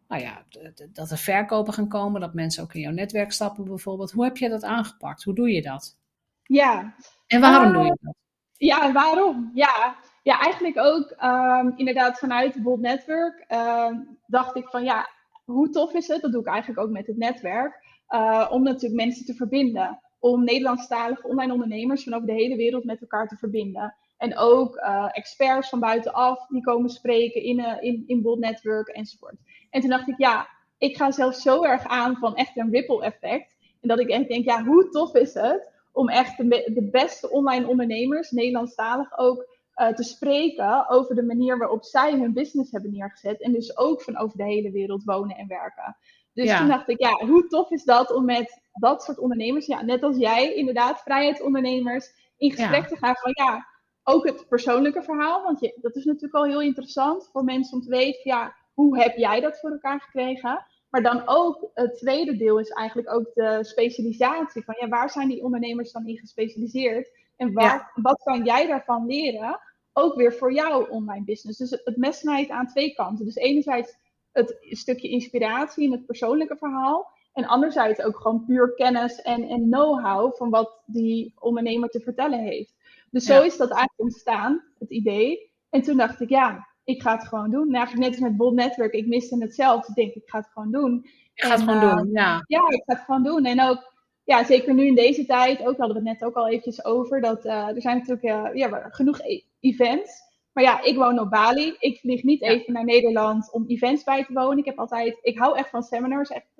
[0.09, 0.45] nou ja,
[0.93, 4.11] dat er verkopen gaan komen, dat mensen ook in jouw netwerk stappen bijvoorbeeld?
[4.11, 5.23] Hoe heb je dat aangepakt?
[5.23, 5.99] Hoe doe je dat?
[6.43, 6.95] ja.
[7.27, 8.15] En waarom Uh, doe je dat?
[8.57, 9.51] Ja, waarom?
[9.55, 9.97] Ja,
[10.31, 13.90] ja eigenlijk ook um, inderdaad vanuit Bold Network uh,
[14.27, 15.09] dacht ik van ja,
[15.45, 16.23] hoe tof is het?
[16.23, 17.88] Dat doe ik eigenlijk ook met het netwerk.
[18.09, 20.01] Uh, om natuurlijk mensen te verbinden.
[20.19, 23.95] Om Nederlandstalige online ondernemers van over de hele wereld met elkaar te verbinden.
[24.16, 28.88] En ook uh, experts van buitenaf die komen spreken in, uh, in, in Bold Network
[28.88, 29.37] enzovoort.
[29.71, 33.03] En toen dacht ik, ja, ik ga zelf zo erg aan van echt een ripple
[33.03, 33.57] effect.
[33.81, 37.31] En dat ik echt denk, ja, hoe tof is het om echt de, de beste
[37.31, 39.50] online ondernemers, Nederlandstalig ook,
[39.81, 43.40] uh, te spreken over de manier waarop zij hun business hebben neergezet.
[43.40, 45.97] En dus ook van over de hele wereld wonen en werken.
[46.33, 46.59] Dus ja.
[46.59, 50.03] toen dacht ik, ja, hoe tof is dat om met dat soort ondernemers, ja, net
[50.03, 52.88] als jij, inderdaad, vrijheidsondernemers, in gesprek ja.
[52.88, 53.66] te gaan van ja,
[54.03, 55.43] ook het persoonlijke verhaal.
[55.43, 58.99] Want je, dat is natuurlijk al heel interessant voor mensen om te weten, ja, hoe
[58.99, 60.66] heb jij dat voor elkaar gekregen?
[60.90, 64.64] Maar dan ook het tweede deel is eigenlijk ook de specialisatie.
[64.64, 67.11] Van ja, waar zijn die ondernemers dan in gespecialiseerd?
[67.37, 67.90] En ja.
[67.95, 69.61] wat kan jij daarvan leren?
[69.92, 71.59] Ook weer voor jouw online business.
[71.59, 73.24] Dus het, het mes snijdt aan twee kanten.
[73.24, 73.96] Dus enerzijds
[74.33, 77.11] het stukje inspiratie in het persoonlijke verhaal.
[77.33, 82.40] En anderzijds ook gewoon puur kennis en, en know-how van wat die ondernemer te vertellen
[82.40, 82.74] heeft.
[83.11, 83.42] Dus zo ja.
[83.42, 85.50] is dat eigenlijk ontstaan, het idee.
[85.70, 87.66] En toen dacht ik, ja, ik ga het gewoon doen.
[87.66, 89.88] Nou, eigenlijk net als met Bold Network, ik miste het zelf.
[89.88, 91.07] Ik denk, ik ga het gewoon doen.
[91.35, 92.44] Je gaat het gewoon uh, doen, ja.
[92.46, 93.44] Ja, ik ga het gewoon doen.
[93.44, 96.48] En ook, ja, zeker nu in deze tijd, ook hadden we het net ook al
[96.48, 100.29] eventjes over, dat uh, er zijn natuurlijk uh, ja, genoeg e events.
[100.53, 101.77] Maar ja, ik woon op Bali.
[101.79, 102.49] Ik vlieg niet ja.
[102.49, 104.59] even naar Nederland om events bij te wonen.
[104.59, 106.55] Ik heb altijd, ik hou echt van seminars, echt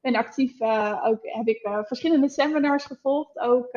[0.00, 0.60] ben actief,
[1.02, 3.68] ook heb ik verschillende seminars gevolgd, ook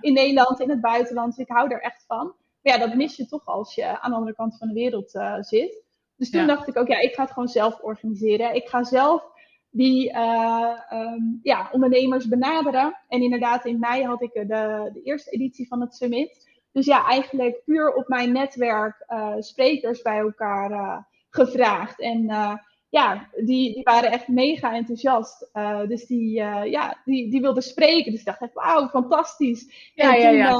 [0.00, 1.36] in Nederland, in het buitenland.
[1.36, 2.34] Dus ik hou er echt van.
[2.62, 5.10] Maar ja, dat mis je toch als je aan de andere kant van de wereld
[5.40, 5.82] zit.
[6.16, 8.54] Dus toen dacht ik ook, ja, ik ga het gewoon zelf organiseren.
[8.54, 9.32] Ik ga zelf
[9.70, 12.98] die ehm, ja, ondernemers benaderen.
[13.08, 16.50] En inderdaad, in mei had ik de, de eerste editie van het summit.
[16.72, 20.98] Dus ja, eigenlijk puur op mijn netwerk uh, sprekers bij elkaar uh,
[21.30, 22.00] gevraagd.
[22.00, 22.54] En uh,
[22.88, 25.50] ja, die, die waren echt mega enthousiast.
[25.88, 26.32] dus die,
[26.64, 28.10] ja, die, die wilden spreken.
[28.10, 29.90] Dus ik dacht echt, wauw, fantastisch.
[29.94, 30.56] Ja, ja, ja.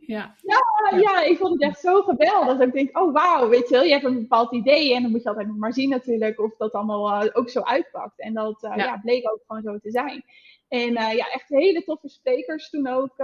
[0.00, 0.34] ja.
[0.46, 0.98] ja.
[0.98, 2.58] Ja, ik vond het echt zo geweldig.
[2.58, 4.94] Dat ik denk, oh wauw, weet je wel, je hebt een bepaald idee.
[4.94, 8.20] En dan moet je altijd nog maar zien natuurlijk of dat allemaal ook zo uitpakt.
[8.20, 8.76] En dat ja.
[8.76, 8.98] ja.
[9.02, 10.24] bleek ook gewoon zo te zijn.
[10.68, 13.16] En ja, echt hele toffe sprekers toen ook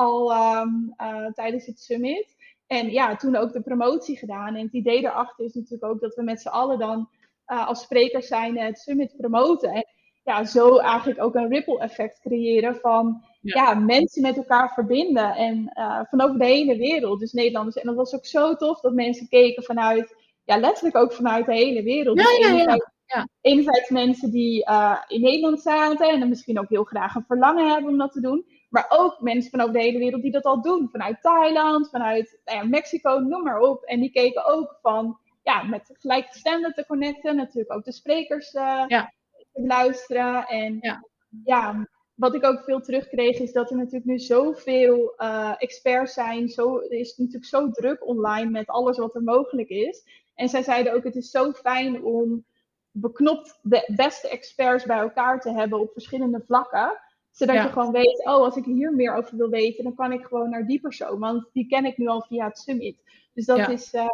[0.00, 2.36] al ehm, eh, tijdens het summit.
[2.66, 4.54] En ja, toen ook de promotie gedaan.
[4.54, 7.08] En het idee daarachter is natuurlijk ook dat we met z'n allen dan
[7.46, 9.70] uh, als sprekers zijn het summit promoten.
[9.70, 9.86] En
[10.24, 13.74] ja, zo eigenlijk ook een ripple effect creëren van ja.
[13.74, 15.34] mensen met elkaar verbinden.
[15.34, 17.76] En uh, van over de hele wereld, dus Nederlanders.
[17.76, 21.54] En dat was ook zo tof dat mensen keken vanuit, ja, letterlijk ook vanuit de
[21.54, 22.18] hele wereld.
[22.18, 22.90] Ja, dus ja, ja.
[23.14, 23.28] Ja.
[23.40, 27.68] Enerzijds mensen die uh, in Nederland zaten en dan misschien ook heel graag een verlangen
[27.68, 28.44] hebben om dat te doen.
[28.70, 30.88] Maar ook mensen van over de hele wereld die dat al doen.
[30.90, 33.82] Vanuit Thailand, vanuit nou ja, Mexico, noem maar op.
[33.82, 37.36] En die keken ook van, ja, met gelijkgestemden te connecten.
[37.36, 39.12] Natuurlijk ook de sprekers uh, ja.
[39.52, 40.46] te luisteren.
[40.46, 41.04] En ja.
[41.44, 41.88] ja.
[42.14, 46.48] wat ik ook veel terugkreeg is dat er natuurlijk nu zoveel uh, experts zijn.
[46.48, 50.02] Zo, er is natuurlijk zo druk online met alles wat er mogelijk is.
[50.34, 52.44] En zij zeiden ook, het is zo fijn om
[52.90, 57.00] beknopt de beste experts bij elkaar te hebben op verschillende vlakken
[57.40, 60.24] zodat je gewoon weet, oh, als ik hier meer over wil weten, dan kan ik
[60.24, 61.18] gewoon naar die persoon.
[61.18, 62.96] Want die ken ik nu al via het summit.
[63.34, 64.04] Dus dat is, uh,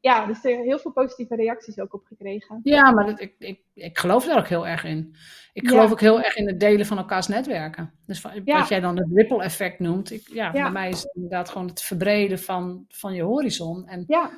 [0.00, 2.60] ja, dus er heel veel positieve reacties ook op gekregen.
[2.62, 5.14] Ja, maar dat, ik, ik, ik geloof daar ook heel erg in.
[5.52, 7.92] Ik geloof ook heel erg in het delen van elkaars netwerken.
[8.06, 10.10] Dus wat jij dan het ripple effect noemt.
[10.10, 13.86] Ik, ja, voor mij is het inderdaad gewoon het verbreden van, van je horizon.
[13.86, 14.30] En, ja.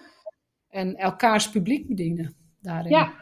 [0.69, 2.91] en elkaars publiek bedienen daarin.
[2.91, 3.13] Ja,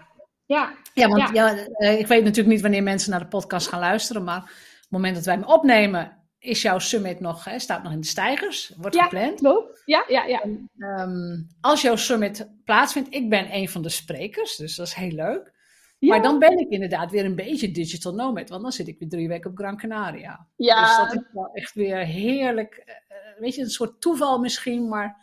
[0.47, 0.73] ja.
[0.95, 1.57] ja want ja.
[1.57, 4.51] Eh, ik weet natuurlijk niet wanneer mensen naar de podcast gaan luisteren, maar
[4.95, 8.73] moment dat wij hem opnemen, is jouw summit nog, hè, staat nog in de stijgers,
[8.77, 9.39] wordt ja, gepland.
[9.39, 9.83] Klopt.
[9.85, 10.43] Ja, ja, ja.
[10.79, 15.11] Ehm, als jouw summit plaatsvindt, ik ben een van de sprekers, dus dat is heel
[15.11, 15.53] leuk.
[15.99, 19.09] Maar dan ben ik inderdaad weer een beetje digital nomad, want dan zit ik weer
[19.09, 20.47] drie weken op Gran Canaria.
[20.57, 20.81] Ja.
[20.81, 22.75] Dus dat is wel echt weer heerlijk.
[22.75, 25.17] Eh, eh, weet je, een soort toeval misschien, maar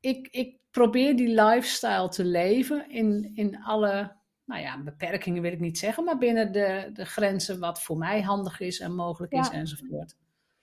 [0.00, 4.16] ik, ik probeer die lifestyle te leven in, in alle
[4.50, 8.22] nou ja, beperkingen wil ik niet zeggen, maar binnen de, de grenzen wat voor mij
[8.22, 10.16] handig is en mogelijk is enzovoort.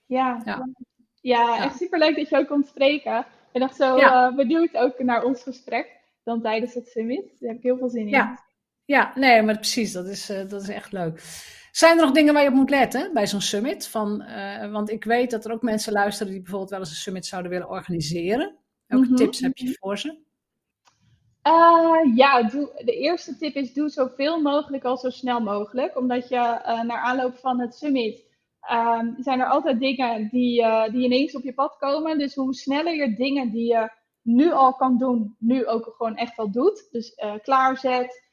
[0.06, 0.70] Ja, ja.
[1.22, 3.20] ja echt superleuk dat je ook komt spreken.
[3.20, 7.26] Ik ben echt zo uh, benieuwd ook naar ons gesprek dan tijdens het summit.
[7.40, 8.08] Daar heb ik heel veel zin in.
[8.08, 8.44] Ja,
[8.86, 11.22] ja nee, maar precies, dat is, uh, dat is echt leuk.
[11.72, 13.88] Zijn er nog dingen waar je op moet letten bij zo'n summit?
[13.88, 16.96] Van, uh, want ik weet dat er ook mensen luisteren die bijvoorbeeld wel eens een
[16.96, 18.56] summit zouden willen organiseren.
[18.86, 19.18] Welke mm -hmm.
[19.18, 20.26] tips heb je voor ze?
[21.48, 25.98] Uh, ja, doe, de eerste tip is doe zoveel mogelijk al zo snel mogelijk.
[25.98, 28.26] Omdat je uh, naar aanloop van het summit
[28.72, 32.18] um, zijn er altijd dingen die, uh, die ineens op je pad komen.
[32.18, 33.90] Dus hoe sneller je dingen die je
[34.22, 36.88] nu al kan doen, nu ook gewoon echt al doet.
[36.92, 38.24] Dus klaarzet,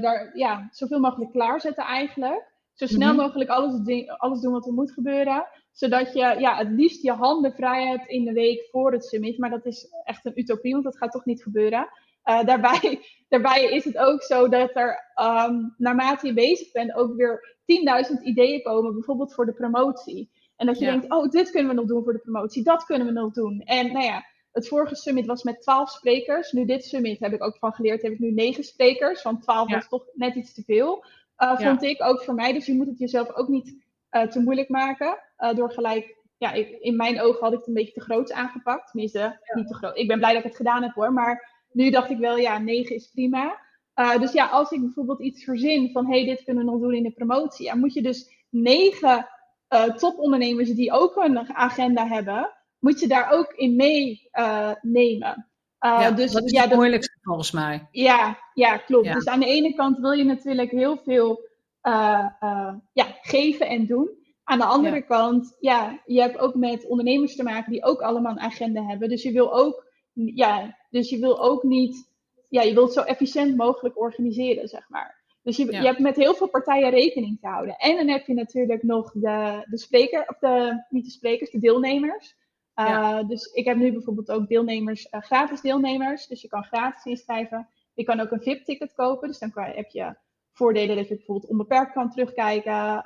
[0.00, 2.52] daar, ja, zoveel mogelijk klaarzetten eigenlijk.
[2.74, 3.22] Zo snel mhm.
[3.22, 5.46] mogelijk alles, alles doen wat er moet gebeuren.
[5.72, 9.38] Zodat je ja, het liefst je handen vrij hebt in de week voor het summit.
[9.38, 11.88] Maar dat is echt een utopie, want dat gaat toch niet gebeuren.
[12.28, 17.16] Uh, daarbij, daarbij is het ook zo dat er um, naarmate je bezig bent ook
[17.16, 17.56] weer
[18.16, 20.30] 10.000 ideeën komen, bijvoorbeeld voor de promotie.
[20.56, 23.06] En dat je denkt, oh, dit kunnen we nog doen voor de promotie, dat kunnen
[23.06, 23.60] we nog doen.
[23.60, 26.52] En nou ja, het vorige summit was met 12 sprekers.
[26.52, 29.22] Nu dit summit heb ik ook van geleerd, heb ik nu 9 sprekers.
[29.22, 31.04] Want 12 was toch net iets te veel,
[31.38, 32.52] uh, vond ik ook voor mij.
[32.52, 33.74] Dus je moet het jezelf ook niet
[34.10, 35.18] uh, te moeilijk maken.
[35.54, 38.90] door gelijk, ja, ik, in mijn ogen had ik het een beetje te groot aangepakt.
[38.90, 39.98] Tenminste, niet te groot.
[39.98, 42.58] Ik ben blij dat ik het gedaan heb hoor, maar nu dacht ik wel, ja,
[42.58, 43.66] 9 is prima.
[43.94, 46.94] Uh, dus ja, als ik bijvoorbeeld iets verzin van, hey, dit kunnen we nog doen
[46.94, 49.28] in de promotie, dan moet je dus negen
[49.68, 55.48] uh, topondernemers die ook een agenda hebben, moet je daar ook in meenemen.
[55.80, 57.88] Uh, ja, dus, dat is ja, het moeilijkste volgens mij.
[57.90, 59.12] Ja, ja klopt.
[59.12, 61.46] Dus aan de ene kant wil je natuurlijk heel veel
[62.92, 64.10] ja, geven en doen.
[64.44, 68.32] Aan de andere kant, ja, je hebt ook met ondernemers te maken die ook allemaal
[68.32, 69.08] een agenda hebben.
[69.08, 69.87] Dus je wil ook
[70.24, 72.10] ja, dus je wil ook niet,
[72.48, 75.16] ja, je wilt zo efficiënt mogelijk organiseren, zeg maar.
[75.42, 77.76] Dus je, je hebt met heel veel partijen rekening te houden.
[77.76, 81.58] En dan heb je natuurlijk nog de, de spreker, of de, niet de sprekers, de
[81.58, 82.36] deelnemers.
[82.74, 86.26] Uh, Dus ik heb nu bijvoorbeeld ook deelnemers, uh, gratis deelnemers.
[86.26, 87.68] Dus je kan gratis inschrijven.
[87.94, 89.28] Je kan ook een VIP-ticket kopen.
[89.28, 90.14] Dus dan kan, heb je
[90.58, 93.04] voordelen dat je bijvoorbeeld onbeperkt kan terugkijken.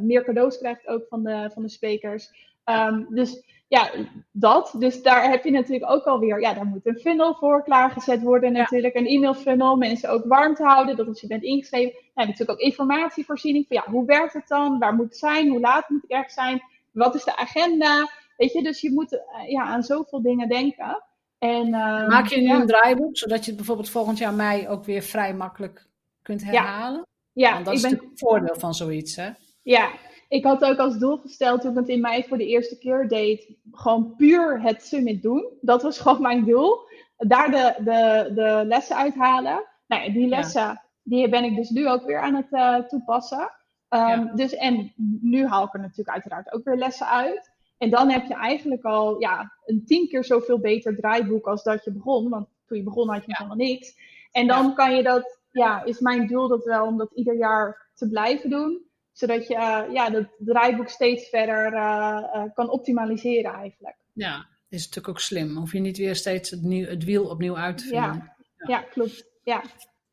[0.00, 2.30] meer cadeaus krijgt ook van de, van de sprekers.
[2.64, 3.42] Ehm, dus
[3.72, 3.90] ja,
[4.32, 4.74] dat.
[4.78, 8.52] Dus daar heb je natuurlijk ook alweer, ja, daar moet een funnel voor klaargezet worden
[8.52, 8.94] natuurlijk.
[8.94, 12.00] Een e-mail funnel, mensen ook warm te houden, dat als je bent ingeschreven.
[12.14, 14.78] Ja, natuurlijk ook informatievoorziening van ja, hoe werkt het dan?
[14.78, 15.48] Waar moet het zijn?
[15.48, 16.62] Hoe laat moet ik ergens zijn?
[16.90, 18.10] Wat is de agenda?
[18.36, 21.02] Weet je, dus je moet uh, ja, aan zoveel dingen denken.
[21.38, 24.84] En, uh, Maak je nu een draaiboek, zodat je het bijvoorbeeld volgend jaar mei ook
[24.84, 25.86] weer vrij makkelijk
[26.22, 27.06] kunt herhalen?
[27.32, 27.90] Ja, ja Want dat is ben...
[27.90, 29.30] natuurlijk het voordeel van zoiets, hè?
[29.62, 29.90] Ja,
[30.28, 33.08] ik had ook als doel gesteld toen ik het in mei voor de eerste keer
[33.08, 35.46] deed, gewoon puur het summit doen.
[35.60, 36.78] Dat was gewoon mijn doel.
[37.16, 39.64] Daar de, de, de lessen uithalen.
[39.86, 43.50] Nou ja, die lessen, die ben ik dus nu ook weer aan het uh, toepassen.
[43.88, 47.50] Um, dus, en nu haal ik er natuurlijk uiteraard ook weer lessen uit.
[47.78, 51.84] En dan heb je eigenlijk al ja, een tien keer zoveel beter draaiboek als dat
[51.84, 52.28] je begon.
[52.28, 53.94] Want toen je begon had je helemaal niks.
[54.30, 57.90] En dan kan je dat, ja, is mijn doel dat wel om dat ieder jaar
[57.94, 63.96] te blijven doen zodat je uh, ja, het draaiboek steeds verder uh, kan optimaliseren eigenlijk.
[64.12, 65.56] Ja, is natuurlijk ook slim.
[65.56, 68.02] Hoef je niet weer steeds het, nieuw, het wiel opnieuw uit te vinden.
[68.02, 68.66] Ja, ja.
[68.66, 69.24] ja klopt.
[69.42, 69.62] Ja.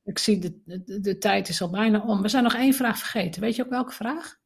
[0.04, 2.21] Ik zie, de, de, de, tijd is al bijna om.
[2.21, 3.41] We zijn nog één vraag vergeten.
[3.41, 4.38] Weet je ook welke vraag?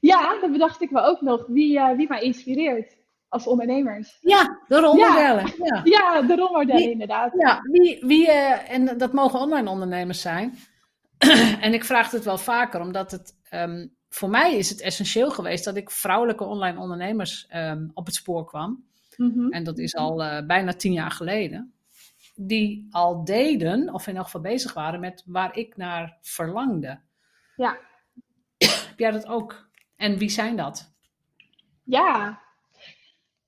[0.00, 1.46] Ja, dat bedacht ik me ook nog.
[1.46, 2.96] Wie, wie mij inspireert
[3.28, 4.18] als ondernemers.
[4.20, 5.52] Ja, de rolmodellen.
[5.56, 6.22] Ja, ja.
[6.30, 7.32] de rolmodellen inderdaad.
[7.38, 10.58] Ja, wie, wie, en dat mogen online ondernemers zijn.
[11.60, 15.64] en ik vraag het wel vaker, omdat het um, voor mij is het essentieel geweest
[15.64, 18.84] dat ik vrouwelijke online ondernemers um, op het spoor kwam.
[19.16, 19.52] Mm-hmm.
[19.52, 21.74] En dat is al uh, bijna tien jaar geleden.
[22.34, 27.00] Die al deden, of in elk geval bezig waren met waar ik naar verlangde.
[27.56, 27.78] Ja.
[28.58, 29.68] Heb jij dat ook?
[29.96, 30.94] En wie zijn dat?
[31.84, 32.40] Ja.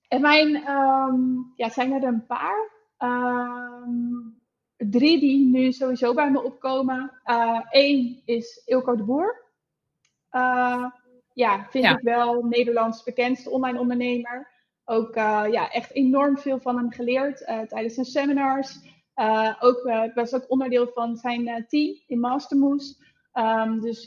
[0.09, 2.71] En mijn, um, ja, zijn er een paar.
[2.99, 4.37] Um,
[4.77, 7.13] drie die nu sowieso bij me opkomen.
[7.71, 9.47] Eén uh, is Ilko de Boer.
[10.33, 10.85] Uh,
[11.33, 14.51] ja, vind ik wel Nederlands bekendste online ondernemer.
[14.85, 18.79] Ook uh, ja, echt enorm veel van hem geleerd tijdens zijn seminars.
[19.61, 23.03] ook, ik was ook onderdeel van zijn team in Mastermoes.
[23.35, 24.05] Um, dus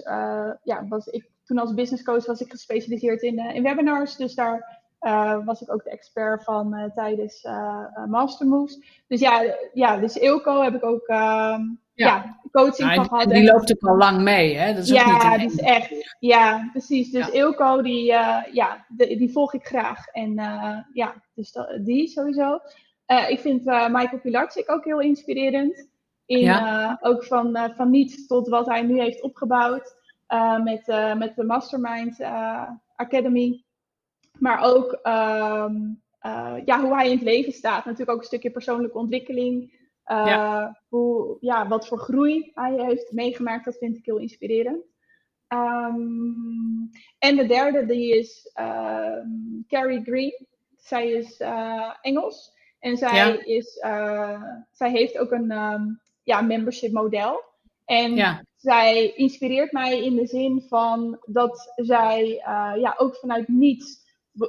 [0.63, 4.15] ja, was ik, toen als business coach was ik gespecialiseerd in, in webinars.
[4.15, 4.80] Dus daar
[5.45, 7.47] was ik ook de expert van tijdens
[8.07, 9.03] Mastermoves.
[9.07, 11.61] Dus ja, ja, dus Ilko heb ik ook ehm,
[11.93, 12.39] ja.
[12.51, 13.29] coaching nou, van gehad.
[13.29, 14.73] Die loopt ook al lang mee, hè?
[14.73, 16.15] Dat is ja, ook niet die is echt.
[16.19, 17.11] Ja, precies.
[17.11, 17.33] Dus ja.
[17.33, 20.07] Ilko, die, uh, ja, de, die volg ik graag.
[20.07, 22.59] En uh, ja, dus dat, die sowieso.
[23.07, 25.89] Uh, ik vind Michael Pilarczyk ook heel inspirerend.
[26.25, 26.97] In, ja.
[27.01, 29.95] ook van, van niets tot wat hij nu heeft opgebouwd.
[30.63, 30.85] met,
[31.17, 32.21] met de Mastermind
[32.95, 33.63] Academy.
[34.41, 36.01] Maar ook um,
[36.65, 37.85] ja, hoe hij in het leven staat.
[37.85, 39.79] Natuurlijk ook een stukje persoonlijke ontwikkeling.
[40.05, 40.81] Uh, ja.
[40.87, 44.83] Hoe, ja, wat voor groei hij heeft meegemaakt, dat vind ik heel inspirerend.
[45.47, 49.17] Um, en de derde, die is uh,
[49.67, 50.47] Carrie Green.
[50.77, 52.53] Zij is uh, Engels.
[52.79, 53.45] En zij, ja.
[53.45, 53.73] is,
[54.71, 57.43] zij heeft ook een um, ja, membership model.
[57.85, 58.43] En ja.
[58.55, 62.25] zij inspireert mij in de zin van dat zij
[62.77, 64.00] ja, ook vanuit niets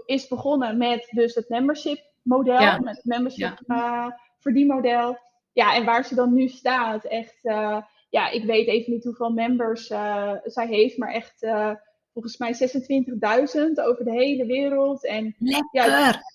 [0.04, 2.80] is begonnen met dus het membership model.
[2.80, 3.58] Met het membership
[4.38, 5.18] verdienmodel
[5.52, 9.30] ja, en waar ze dan nu staat, echt, uh, ja, ik weet even niet hoeveel
[9.30, 11.70] members uh, zij heeft, maar echt uh,
[12.12, 15.06] volgens mij 26.000 over de hele wereld.
[15.06, 15.34] En,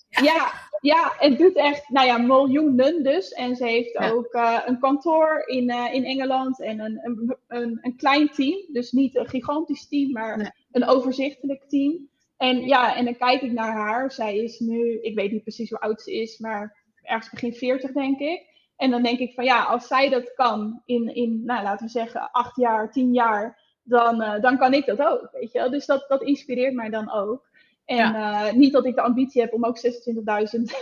[0.10, 3.32] Ja, ja, ja, het doet echt, nou ja, miljoenen dus.
[3.32, 4.10] En ze heeft ja.
[4.10, 4.34] ook
[4.66, 8.66] een kantoor in, in Engeland en een, een, een, een, klein team.
[8.72, 10.52] Dus niet een gigantisch team, maar nee.
[10.72, 12.10] een overzichtelijk team.
[12.38, 14.12] En ja, en dan kijk ik naar haar.
[14.12, 17.92] Zij is nu, ik weet niet precies hoe oud ze is, maar ergens begin 40
[17.92, 18.56] denk ik.
[18.76, 21.92] En dan denk ik van ja, als zij dat kan in, in nou, laten we
[21.92, 25.30] zeggen, acht jaar, tien jaar, dan, uh, dan kan ik dat ook.
[25.32, 25.70] Weet je?
[25.70, 27.46] Dus dat, dat inspireert mij dan ook.
[27.86, 28.48] En ja.
[28.48, 29.94] uh, niet dat ik de ambitie heb om ook 26.000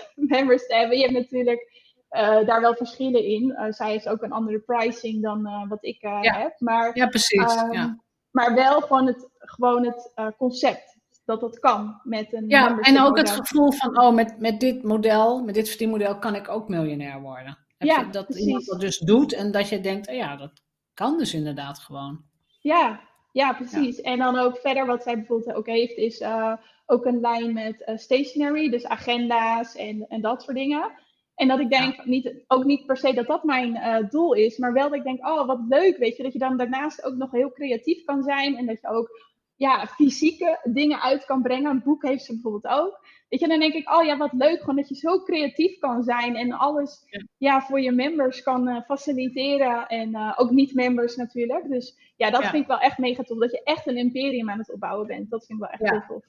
[0.15, 0.98] members te hebben.
[0.98, 3.56] Je hebt natuurlijk uh, daar wel verschillen in.
[3.70, 6.22] zij heeft ook een andere pricing dan wat ik ja.
[6.22, 6.56] heb.
[6.60, 7.56] Maar, ja, precies.
[7.56, 8.00] Um, ja.
[8.32, 10.94] maar wel gewoon het, gewoon het concept.
[11.26, 12.50] Dat dat kan met een.
[12.50, 16.36] Ja, en ook het gevoel van: oh, met, met dit model, met dit verdienmodel, kan
[16.36, 17.58] ik ook miljonair worden.
[17.78, 18.46] Heb ja, dat precies.
[18.46, 20.52] iemand dat dus doet en dat je denkt, oh ja, dat
[20.94, 22.23] kan dus inderdaad gewoon.
[22.60, 23.00] Ja,
[23.32, 23.98] ja precies.
[23.98, 24.04] Ja.
[24.04, 26.54] En dan ook verder wat zij bijvoorbeeld ook heeft, is uh,
[26.86, 30.92] ook een lijn met uh, stationery, dus agenda's en, en dat soort dingen.
[31.36, 32.04] En dat ik denk, ja.
[32.06, 35.04] niet, ook niet per se dat dat mijn uh, doel is, maar wel dat ik
[35.04, 38.23] denk, oh wat leuk, weet je, dat je dan daarnaast ook nog heel creatief kan
[38.23, 41.71] zijn en dat je ook ja, fysieke dingen uit kan brengen.
[41.71, 42.99] Een boek heeft ze bijvoorbeeld ook.
[43.29, 46.03] Weet je, dan denk ik, oh ja, wat leuk gewoon dat je zo creatief kan
[46.03, 47.03] zijn en alles
[47.37, 47.62] ja.
[47.62, 51.69] voor je members kan uh, faciliteren en uh, ook niet-members natuurlijk.
[51.69, 54.58] Dus ja, dat vind ik wel echt mega tof, dat je echt een imperium aan
[54.58, 55.29] het opbouwen bent.
[55.29, 56.25] Dat vind ik wel echt heel tof.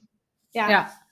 [0.49, 0.69] Ja.
[0.69, 1.05] ja.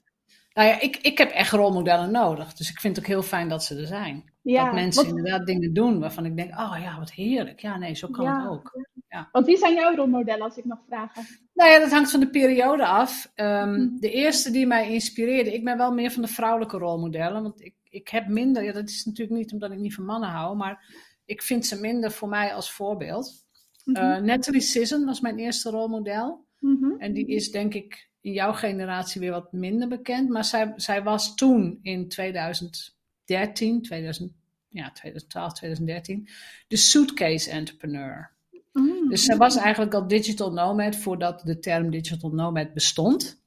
[0.54, 3.50] Nou ja, ik, ik heb echt rolmodellen nodig, dus ik vind het ook heel fijn
[3.50, 4.34] dat ze er zijn.
[4.54, 7.60] Dat mensen inderdaad dingen doen waarvan ik denk, oh ja, wat heerlijk.
[7.60, 8.86] Ja, nee, zo kan het ook.
[9.10, 9.30] Ja.
[9.32, 11.26] Want wie zijn jouw rolmodellen, als ik mag vragen?
[11.54, 13.32] Nou ja, dat hangt van de periode af.
[13.36, 13.98] Ehm, mhm.
[14.00, 17.42] De eerste die mij inspireerde, ik ben wel meer van de vrouwelijke rolmodellen.
[17.44, 20.30] Want ik, ik heb minder, ja, dat is natuurlijk niet omdat ik niet van mannen
[20.30, 20.86] hou, maar
[21.26, 23.44] ik vind ze minder voor mij als voorbeeld.
[23.84, 26.46] Mm Natalie Sisson was mijn eerste rolmodel.
[26.60, 26.92] Mhm.
[26.98, 30.30] En die is denk ik in jouw generatie weer wat minder bekend.
[30.30, 32.08] Maar zij, zij was toen in
[33.26, 34.32] 2013, 2000,
[34.70, 36.28] ja, 2012, 2013,
[36.68, 38.32] de suitcase entrepreneur.
[38.72, 39.10] Mm.
[39.10, 43.44] Dus ze was eigenlijk al digital nomad voordat de term digital nomad bestond.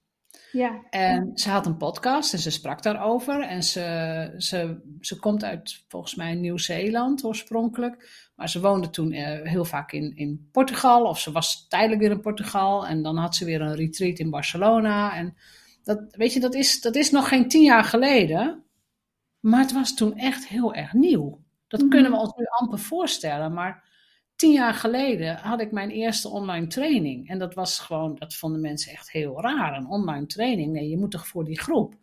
[0.53, 0.83] Ja.
[0.91, 3.43] En ze had een podcast en ze sprak daarover.
[3.43, 8.29] En ze, ze, ze komt uit volgens mij Nieuw-Zeeland oorspronkelijk.
[8.37, 11.05] Maar ze woonde toen eh, heel vaak in, in Portugal.
[11.05, 12.87] Of ze was tijdelijk weer in Portugal.
[12.87, 15.17] En dan had ze weer een retreat in Barcelona.
[15.17, 15.37] En
[15.83, 18.63] dat, weet je, dat is, dat is nog geen tien jaar geleden.
[19.41, 21.41] Maar het was toen echt heel erg nieuw.
[21.69, 21.89] Dat mhm.
[21.89, 23.53] kunnen we ons nu amper voorstellen.
[23.53, 23.85] Maar
[24.37, 27.29] tien jaar geleden had ik mijn eerste online training.
[27.29, 29.77] En dat was gewoon, dat vonden mensen echt heel raar.
[29.77, 30.73] Een online training.
[30.73, 31.95] Nee, je moet toch voor die groep.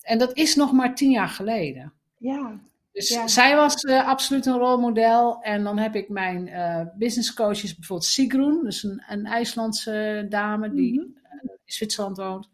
[0.00, 1.92] En dat is nog maar tien jaar geleden.
[2.18, 2.60] Ja.
[2.92, 5.42] Dus zij was uh, absoluut een rolmodel.
[5.42, 10.70] En dan heb ik mijn uh, business coaches, bijvoorbeeld Sigrun, dus een, een IJslandse dame
[10.70, 11.08] die mhm.
[11.30, 12.48] in Zwitserland woont.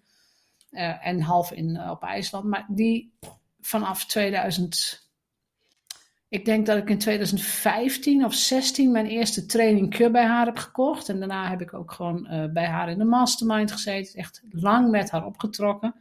[0.70, 2.44] Uh, en half in, op IJsland.
[2.44, 3.12] Maar die
[3.68, 5.06] vanaf 2000
[6.28, 11.08] ik denk dat ik in 2015 of 16 mijn eerste training bij haar heb gekocht.
[11.08, 14.18] En daarna heb ik ook gewoon uh, bij haar in de mastermind gezeten.
[14.18, 15.94] Echt lang met haar opgetrokken.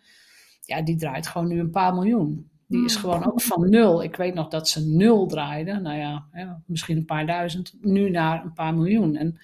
[0.61, 2.49] Ja, die draait gewoon nu een paar miljoen.
[2.67, 3.01] Die is hmm.
[3.01, 4.03] gewoon ook van nul.
[4.03, 5.79] Ik weet nog dat ze nul draaide.
[5.79, 6.27] Nou ja,
[6.65, 7.73] misschien een paar duizend.
[7.81, 9.15] Nu naar een paar miljoen.
[9.15, 9.39] En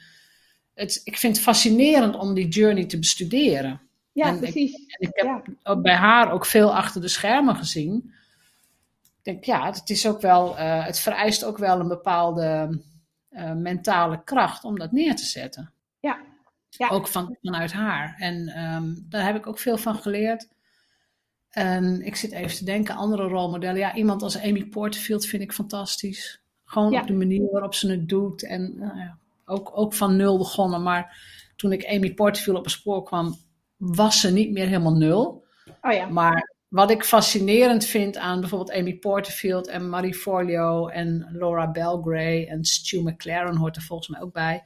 [0.74, 3.82] het, ik vind het fascinerend om die journey te bestuderen.
[4.14, 4.74] Ja, en precies.
[4.74, 5.76] Ik, en ik heb ja.
[5.76, 8.14] bij haar ook veel achter de schermen gezien
[9.24, 12.80] denk, ja, het, is ook wel, uh, het vereist ook wel een bepaalde
[13.32, 15.72] uh, mentale kracht om dat neer te zetten.
[16.00, 16.20] Ja.
[16.70, 16.90] ja.
[16.90, 18.16] Ook van, vanuit haar.
[18.18, 20.48] En um, daar heb ik ook veel van geleerd.
[21.50, 23.80] En ik zit even te denken, andere rolmodellen.
[23.80, 26.42] Ja, iemand als Amy Porterfield vind ik fantastisch.
[26.66, 28.44] Gewoon op de manier waarop ze het doet.
[28.44, 30.84] En uh, ja, ook, ook van nul begonnen.
[30.84, 31.18] Maar
[31.56, 33.38] toen ik Amy Porterfield op een spoor kwam,
[33.86, 35.46] was ze niet meer helemaal nul.
[35.82, 36.08] Oh ja.
[36.08, 42.46] Maar wat ik fascinerend vind aan bijvoorbeeld Amy Porterfield en Marie Forleo en Laura Belgray
[42.46, 44.62] en Stu McLaren hoort er volgens mij ook bij.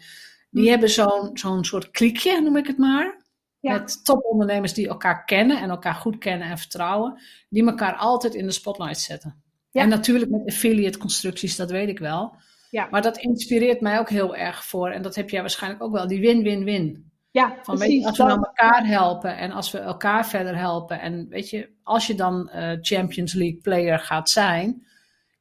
[0.50, 0.72] Die hmm.
[0.72, 3.26] hebben zo'n zo'n soort kliekje, noem ik het maar.
[3.60, 7.22] Met topondernemers die elkaar kennen en elkaar goed kennen en vertrouwen.
[7.50, 9.42] Die elkaar altijd in de spotlight zetten.
[9.72, 12.36] En natuurlijk met affiliate constructies, dat weet ik wel.
[12.70, 12.88] Ja.
[12.92, 14.90] Maar dat inspireert mij ook heel erg voor.
[14.90, 16.08] En dat heb jij waarschijnlijk ook wel.
[16.08, 17.07] Die win-win-win.
[17.38, 18.06] Ja, van, precies.
[18.06, 21.00] als we dan elkaar helpen en als we elkaar verder helpen.
[21.02, 24.88] En weet je, als je dan uh, Champions League player gaat zijn,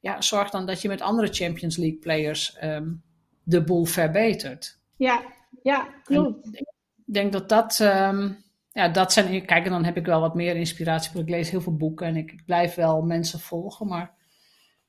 [0.00, 3.02] ja, zorg dan dat je met andere Champions League players um,
[3.42, 4.78] de boel verbetert.
[4.96, 5.22] Ja,
[5.62, 6.46] ja, klopt.
[6.52, 6.64] ik
[7.04, 10.56] denk dat dat, um, ja, dat zijn, kijk, en dan heb ik wel wat meer
[10.56, 14.14] inspiratie, want ik lees heel veel boeken en ik, ik blijf wel mensen volgen, maar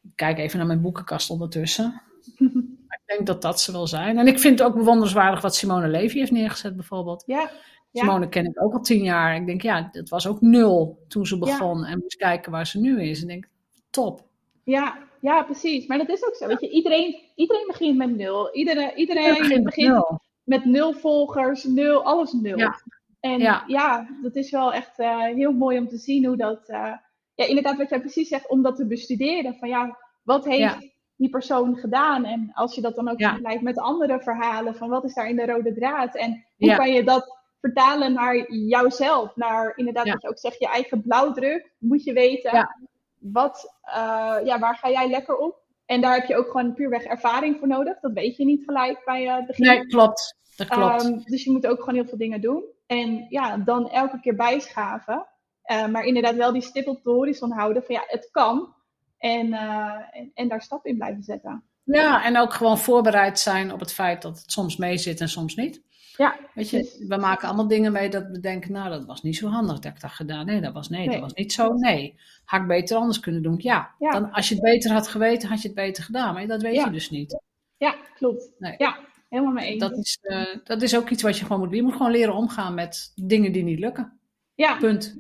[0.02, 2.02] ik kijk even naar mijn boekenkast ondertussen.
[3.18, 4.18] denk dat dat ze wel zijn.
[4.18, 7.24] En ik vind het ook bewonderenswaardig wat Simone Levy heeft neergezet, bijvoorbeeld.
[7.26, 7.52] Ja.
[7.94, 9.36] Simone ken ik ook al tien jaar.
[9.36, 11.86] Ik denk, ja, dat was ook nul toen ze begon.
[11.86, 13.22] En moest kijken waar ze nu is.
[13.22, 13.48] En denk,
[13.90, 14.24] top.
[14.64, 15.88] Ja, ja, precies.
[15.88, 16.48] Maar dat is ook zo.
[16.48, 18.56] Weet je, iedereen, iedereen begint met nul.
[18.56, 20.20] Iedereen, iedereen begint, nul.
[20.44, 22.58] met nul volgers, nul, alles nul.
[22.58, 22.82] Ja.
[23.20, 23.64] En ja.
[23.68, 24.08] ja.
[24.22, 26.70] dat is wel echt uh, heel mooi om te zien hoe dat.
[26.70, 26.94] Uh,
[27.36, 29.56] ja, inderdaad, wat jij precies zegt, om dat te bestuderen.
[29.56, 32.26] Van ja, wat heeft die persoon gedaan?
[32.26, 35.36] En als je dat dan ook vergelijkt met andere verhalen, van wat is daar in
[35.36, 36.16] de rode draad?
[36.16, 39.36] En hoe kan je dat vertalen naar jouzelf?
[39.36, 41.72] Naar inderdaad, wat je ook zegt, je eigen blauwdruk.
[41.78, 42.70] Moet je weten,
[43.18, 45.66] wat, uh, ja, waar ga jij lekker op?
[45.86, 48.00] En daar heb je ook gewoon puurweg ervaring voor nodig.
[48.00, 49.66] Dat weet je niet gelijk bij uh, het begin.
[49.66, 50.36] Nee, klopt.
[50.56, 51.04] Dat klopt.
[51.04, 52.64] Um, dus je moet ook gewoon heel veel dingen doen.
[52.86, 55.28] En ja, dan elke keer bijschaven.
[55.72, 58.76] Uh, maar inderdaad wel die stip op de horizon houden van ja, het kan.
[59.18, 61.64] En, uh, en, en, daar stap in blijven zetten.
[61.84, 65.30] Ja, en ook gewoon voorbereid zijn op het feit dat het soms mee zit en
[65.30, 65.82] soms niet.
[66.18, 69.36] Ja, Weet je, we maken allemaal dingen mee dat we denken, nou, dat was niet
[69.36, 70.46] zo handig dat ik dat gedaan.
[70.46, 71.10] Nee, dat was, nee, nee.
[71.10, 71.74] dat was niet zo.
[71.74, 73.56] Nee, had ik beter anders kunnen doen.
[73.58, 76.34] Ja, Dan, als je het beter had geweten, had je het beter gedaan.
[76.34, 77.42] Maar dat weet je dus niet.
[77.78, 78.52] Ja, klopt.
[78.58, 78.76] Nee.
[78.78, 79.00] Ja.
[79.30, 79.80] helemaal mee eens.
[79.80, 81.78] Dat is, uh, dat is ook iets wat je gewoon moet doen.
[81.78, 84.20] Je moet gewoon leren omgaan met dingen die niet lukken.
[84.56, 84.78] Ja.
[84.78, 85.16] Punt.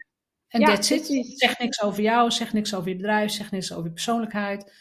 [0.47, 0.97] En Ja, that's it.
[1.05, 1.37] precies.
[1.37, 4.73] Zeg niks over jou, zeg niks over je bedrijf, zeg niks over je persoonlijkheid.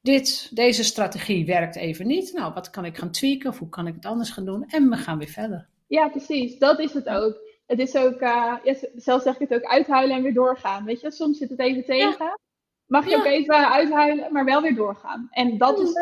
[0.00, 2.32] Dit, deze strategie werkt even niet.
[2.32, 4.64] Nou, wat kan ik gaan tweaken of hoe kan ik het anders gaan doen?
[4.68, 5.68] En we gaan weer verder.
[5.86, 6.58] Ja, precies.
[6.58, 7.50] Dat is het ook.
[7.66, 10.84] Het is ook, eh, ja, zelf zeg ik het ook, uithuilen en weer doorgaan.
[10.84, 12.38] Weet je, soms zit het even tegen.
[12.86, 13.16] Mag je Ja.
[13.16, 15.28] ook even uithuilen, maar wel weer doorgaan.
[15.30, 15.92] En dat is,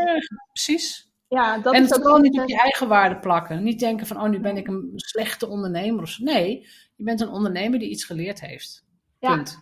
[0.53, 1.11] Precies.
[1.29, 3.63] ja, dat en is ook vooral niet op je eigen waarde plakken.
[3.63, 6.17] Niet denken van, oh, nu ben ik een slechte ondernemer.
[6.21, 6.67] Nee,
[7.01, 8.85] je bent een ondernemer die iets geleerd heeft.
[9.19, 9.35] Ja.
[9.35, 9.59] Punt.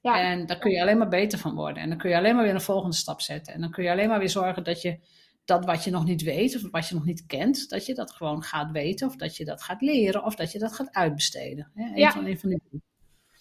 [0.00, 0.20] Ja.
[0.20, 1.82] En daar kun je alleen maar beter van worden.
[1.82, 3.54] En dan kun je alleen maar weer een volgende stap zetten.
[3.54, 4.98] En dan kun je alleen maar weer zorgen dat je
[5.44, 8.12] dat wat je nog niet weet of wat je nog niet kent, dat je dat
[8.12, 11.70] gewoon gaat weten of dat je dat gaat leren of dat je dat gaat uitbesteden.
[11.74, 11.84] Hè?
[11.84, 12.10] Een Ja.
[12.12, 12.62] van, een van die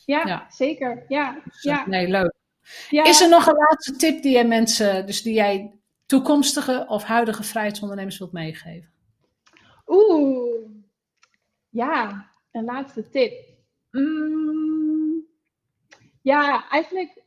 [0.05, 0.45] Ja, Ja.
[0.49, 1.05] zeker.
[1.07, 2.33] Ja, ja, Nee, leuk.
[2.89, 3.03] ja.
[3.05, 5.71] Is er nog een laatste tip die jij mensen, dus die jij
[6.05, 8.89] toekomstige of huidige vrijheidsondernemers wilt meegeven?
[9.87, 10.69] Oeh,
[11.69, 13.33] ja, een laatste tip.
[13.91, 15.25] Mm,
[16.21, 17.23] ja, eigenlijk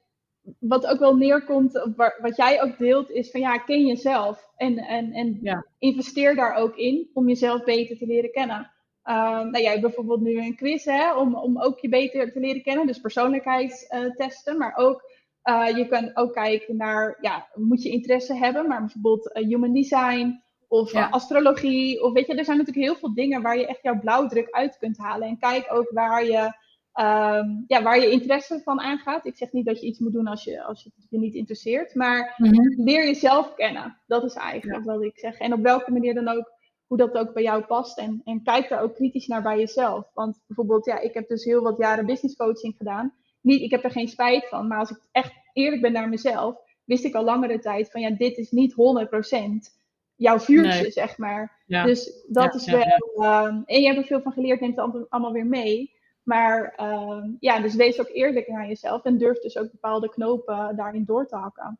[0.58, 4.50] wat ook wel neerkomt, op wat jij ook deelt, is van ja, ken jezelf.
[4.56, 5.66] En, en, en Ja.
[5.78, 8.70] investeer daar ook in om jezelf beter te leren kennen.
[9.02, 12.40] Ehm, nou, jij hebt bijvoorbeeld nu een quiz hè, om, om ook je beter te
[12.40, 14.58] leren kennen, dus persoonlijkheidstesten.
[14.58, 15.02] maar ook,
[15.42, 19.72] eh, je kan ook kijken naar, ja, moet je interesse hebben, maar bijvoorbeeld eh, human
[19.72, 21.08] design of Ja.
[21.08, 22.02] astrologie.
[22.02, 24.78] Of weet je, er zijn natuurlijk heel veel dingen waar je echt jouw blauwdruk uit
[24.78, 25.28] kunt halen.
[25.28, 26.52] En kijk ook waar je,
[26.92, 29.26] ehm, ja, waar je interesse van aangaat.
[29.26, 31.34] Ik zeg niet dat je iets moet doen als je, als je het je niet
[31.34, 32.34] interesseert, maar
[32.76, 33.96] leer jezelf kennen.
[34.06, 35.38] Dat is eigenlijk wat ik zeg.
[35.38, 36.52] En op welke manier dan ook,
[36.86, 37.98] hoe dat ook bij jou past.
[37.98, 40.10] En, en kijk daar ook kritisch naar bij jezelf.
[40.14, 43.14] Want bijvoorbeeld, ja, ik heb dus heel wat jaren business coaching gedaan.
[43.40, 46.56] Niet, ik heb er geen spijt van, maar als ik echt eerlijk ben naar mezelf,
[46.84, 49.78] wist ik al langere tijd van ja, dit is niet 100%
[50.20, 50.90] jouw vuurtje, Nee.
[50.90, 51.62] zeg maar.
[51.66, 51.84] Ja.
[51.84, 53.24] Dus dat Ja, is ja, wel.
[53.24, 55.98] ehm, en je hebt er veel van geleerd, neemt het allemaal- weer mee.
[56.22, 60.76] Maar ehm, ja, dus wees ook eerlijk naar jezelf en durf dus ook bepaalde knopen
[60.76, 61.78] daarin door te hakken.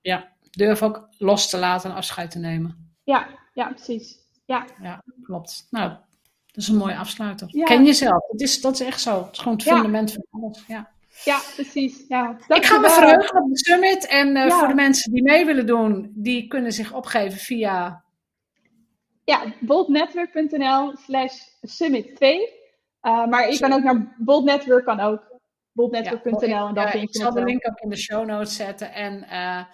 [0.00, 2.94] ja, durf ook los te laten en afscheid te nemen.
[3.04, 4.18] Ja, ja, precies.
[4.44, 5.66] Ja, Ja, klopt.
[5.70, 5.88] Nou,
[6.46, 7.48] dat is een mooie afsluiter.
[7.64, 8.26] Ken jezelf.
[8.30, 9.22] Dat is, dat is echt zo.
[9.24, 10.64] Het is gewoon het fundament van alles.
[10.66, 10.90] Ja.
[11.24, 12.04] Ja precies.
[12.08, 14.06] Ja, Ik ga me verheugen op de summit.
[14.06, 14.58] En eh, Ja.
[14.58, 18.04] voor de mensen die mee willen doen, die kunnen zich opgeven via.
[19.24, 22.38] Ja, boltnetwork.nl slash summit 2.
[23.02, 25.30] Uh, maar je kan ook naar Bolt Network, kan ook.
[25.72, 28.56] Boltnetwork.nl en dan vind ik je zal het de link ook in de show notes
[28.56, 28.92] zetten.
[28.92, 29.64] En, eh,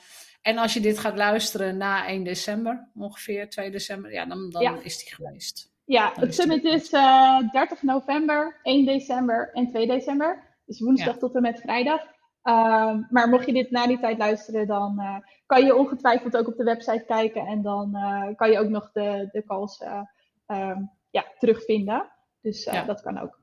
[0.43, 4.63] en als je dit gaat luisteren na 1 december, ongeveer 2 december, ja, dan, dan
[4.63, 4.75] Ja.
[4.83, 5.71] is die geweest.
[5.85, 10.48] Ja, Dan het is summit is eh 30 november, 1 december en 2 december.
[10.69, 11.21] Dus woensdag Ja.
[11.21, 12.01] tot en met vrijdag.
[12.43, 15.17] Ehm, maar mocht je dit na die tijd luisteren, dan eh,
[15.47, 17.47] kan je ongetwijfeld ook op de website kijken.
[17.47, 20.01] En dan eh, kan je ook nog de, de calls eh,
[20.47, 22.09] ehm, ja, terugvinden.
[22.43, 22.85] Dus Ja.
[22.85, 23.39] dat kan ook.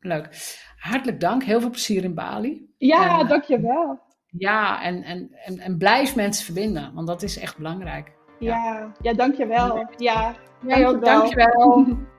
[0.00, 0.28] Leuk.
[0.78, 1.42] Hartelijk dank.
[1.44, 2.74] Heel veel plezier in Bali.
[2.78, 3.98] Ja, En, dankjewel.
[4.26, 8.12] Ja, en, en, en, en blijf mensen verbinden, want dat is echt belangrijk.
[8.38, 9.86] Ja, ja dankjewel.
[9.96, 10.34] Ja,
[10.66, 11.74] Jij ook, dankjewel.
[11.74, 12.06] dankjewel.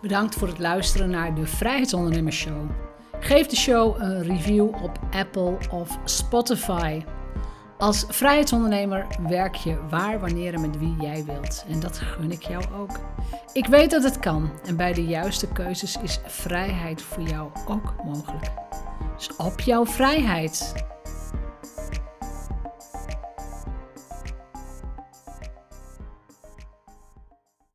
[0.00, 2.70] Bedankt voor het luisteren naar de Vrijheidsondernemers Show.
[3.20, 7.04] Geef de show een review op Apple of Spotify.
[7.78, 11.64] Als vrijheidsondernemer werk je waar, wanneer en met wie jij wilt.
[11.68, 12.90] En dat gun ik jou ook.
[13.52, 17.94] Ik weet dat het kan en bij de juiste keuzes is vrijheid voor jou ook
[18.04, 18.50] mogelijk.
[19.16, 20.74] Dus op jouw vrijheid.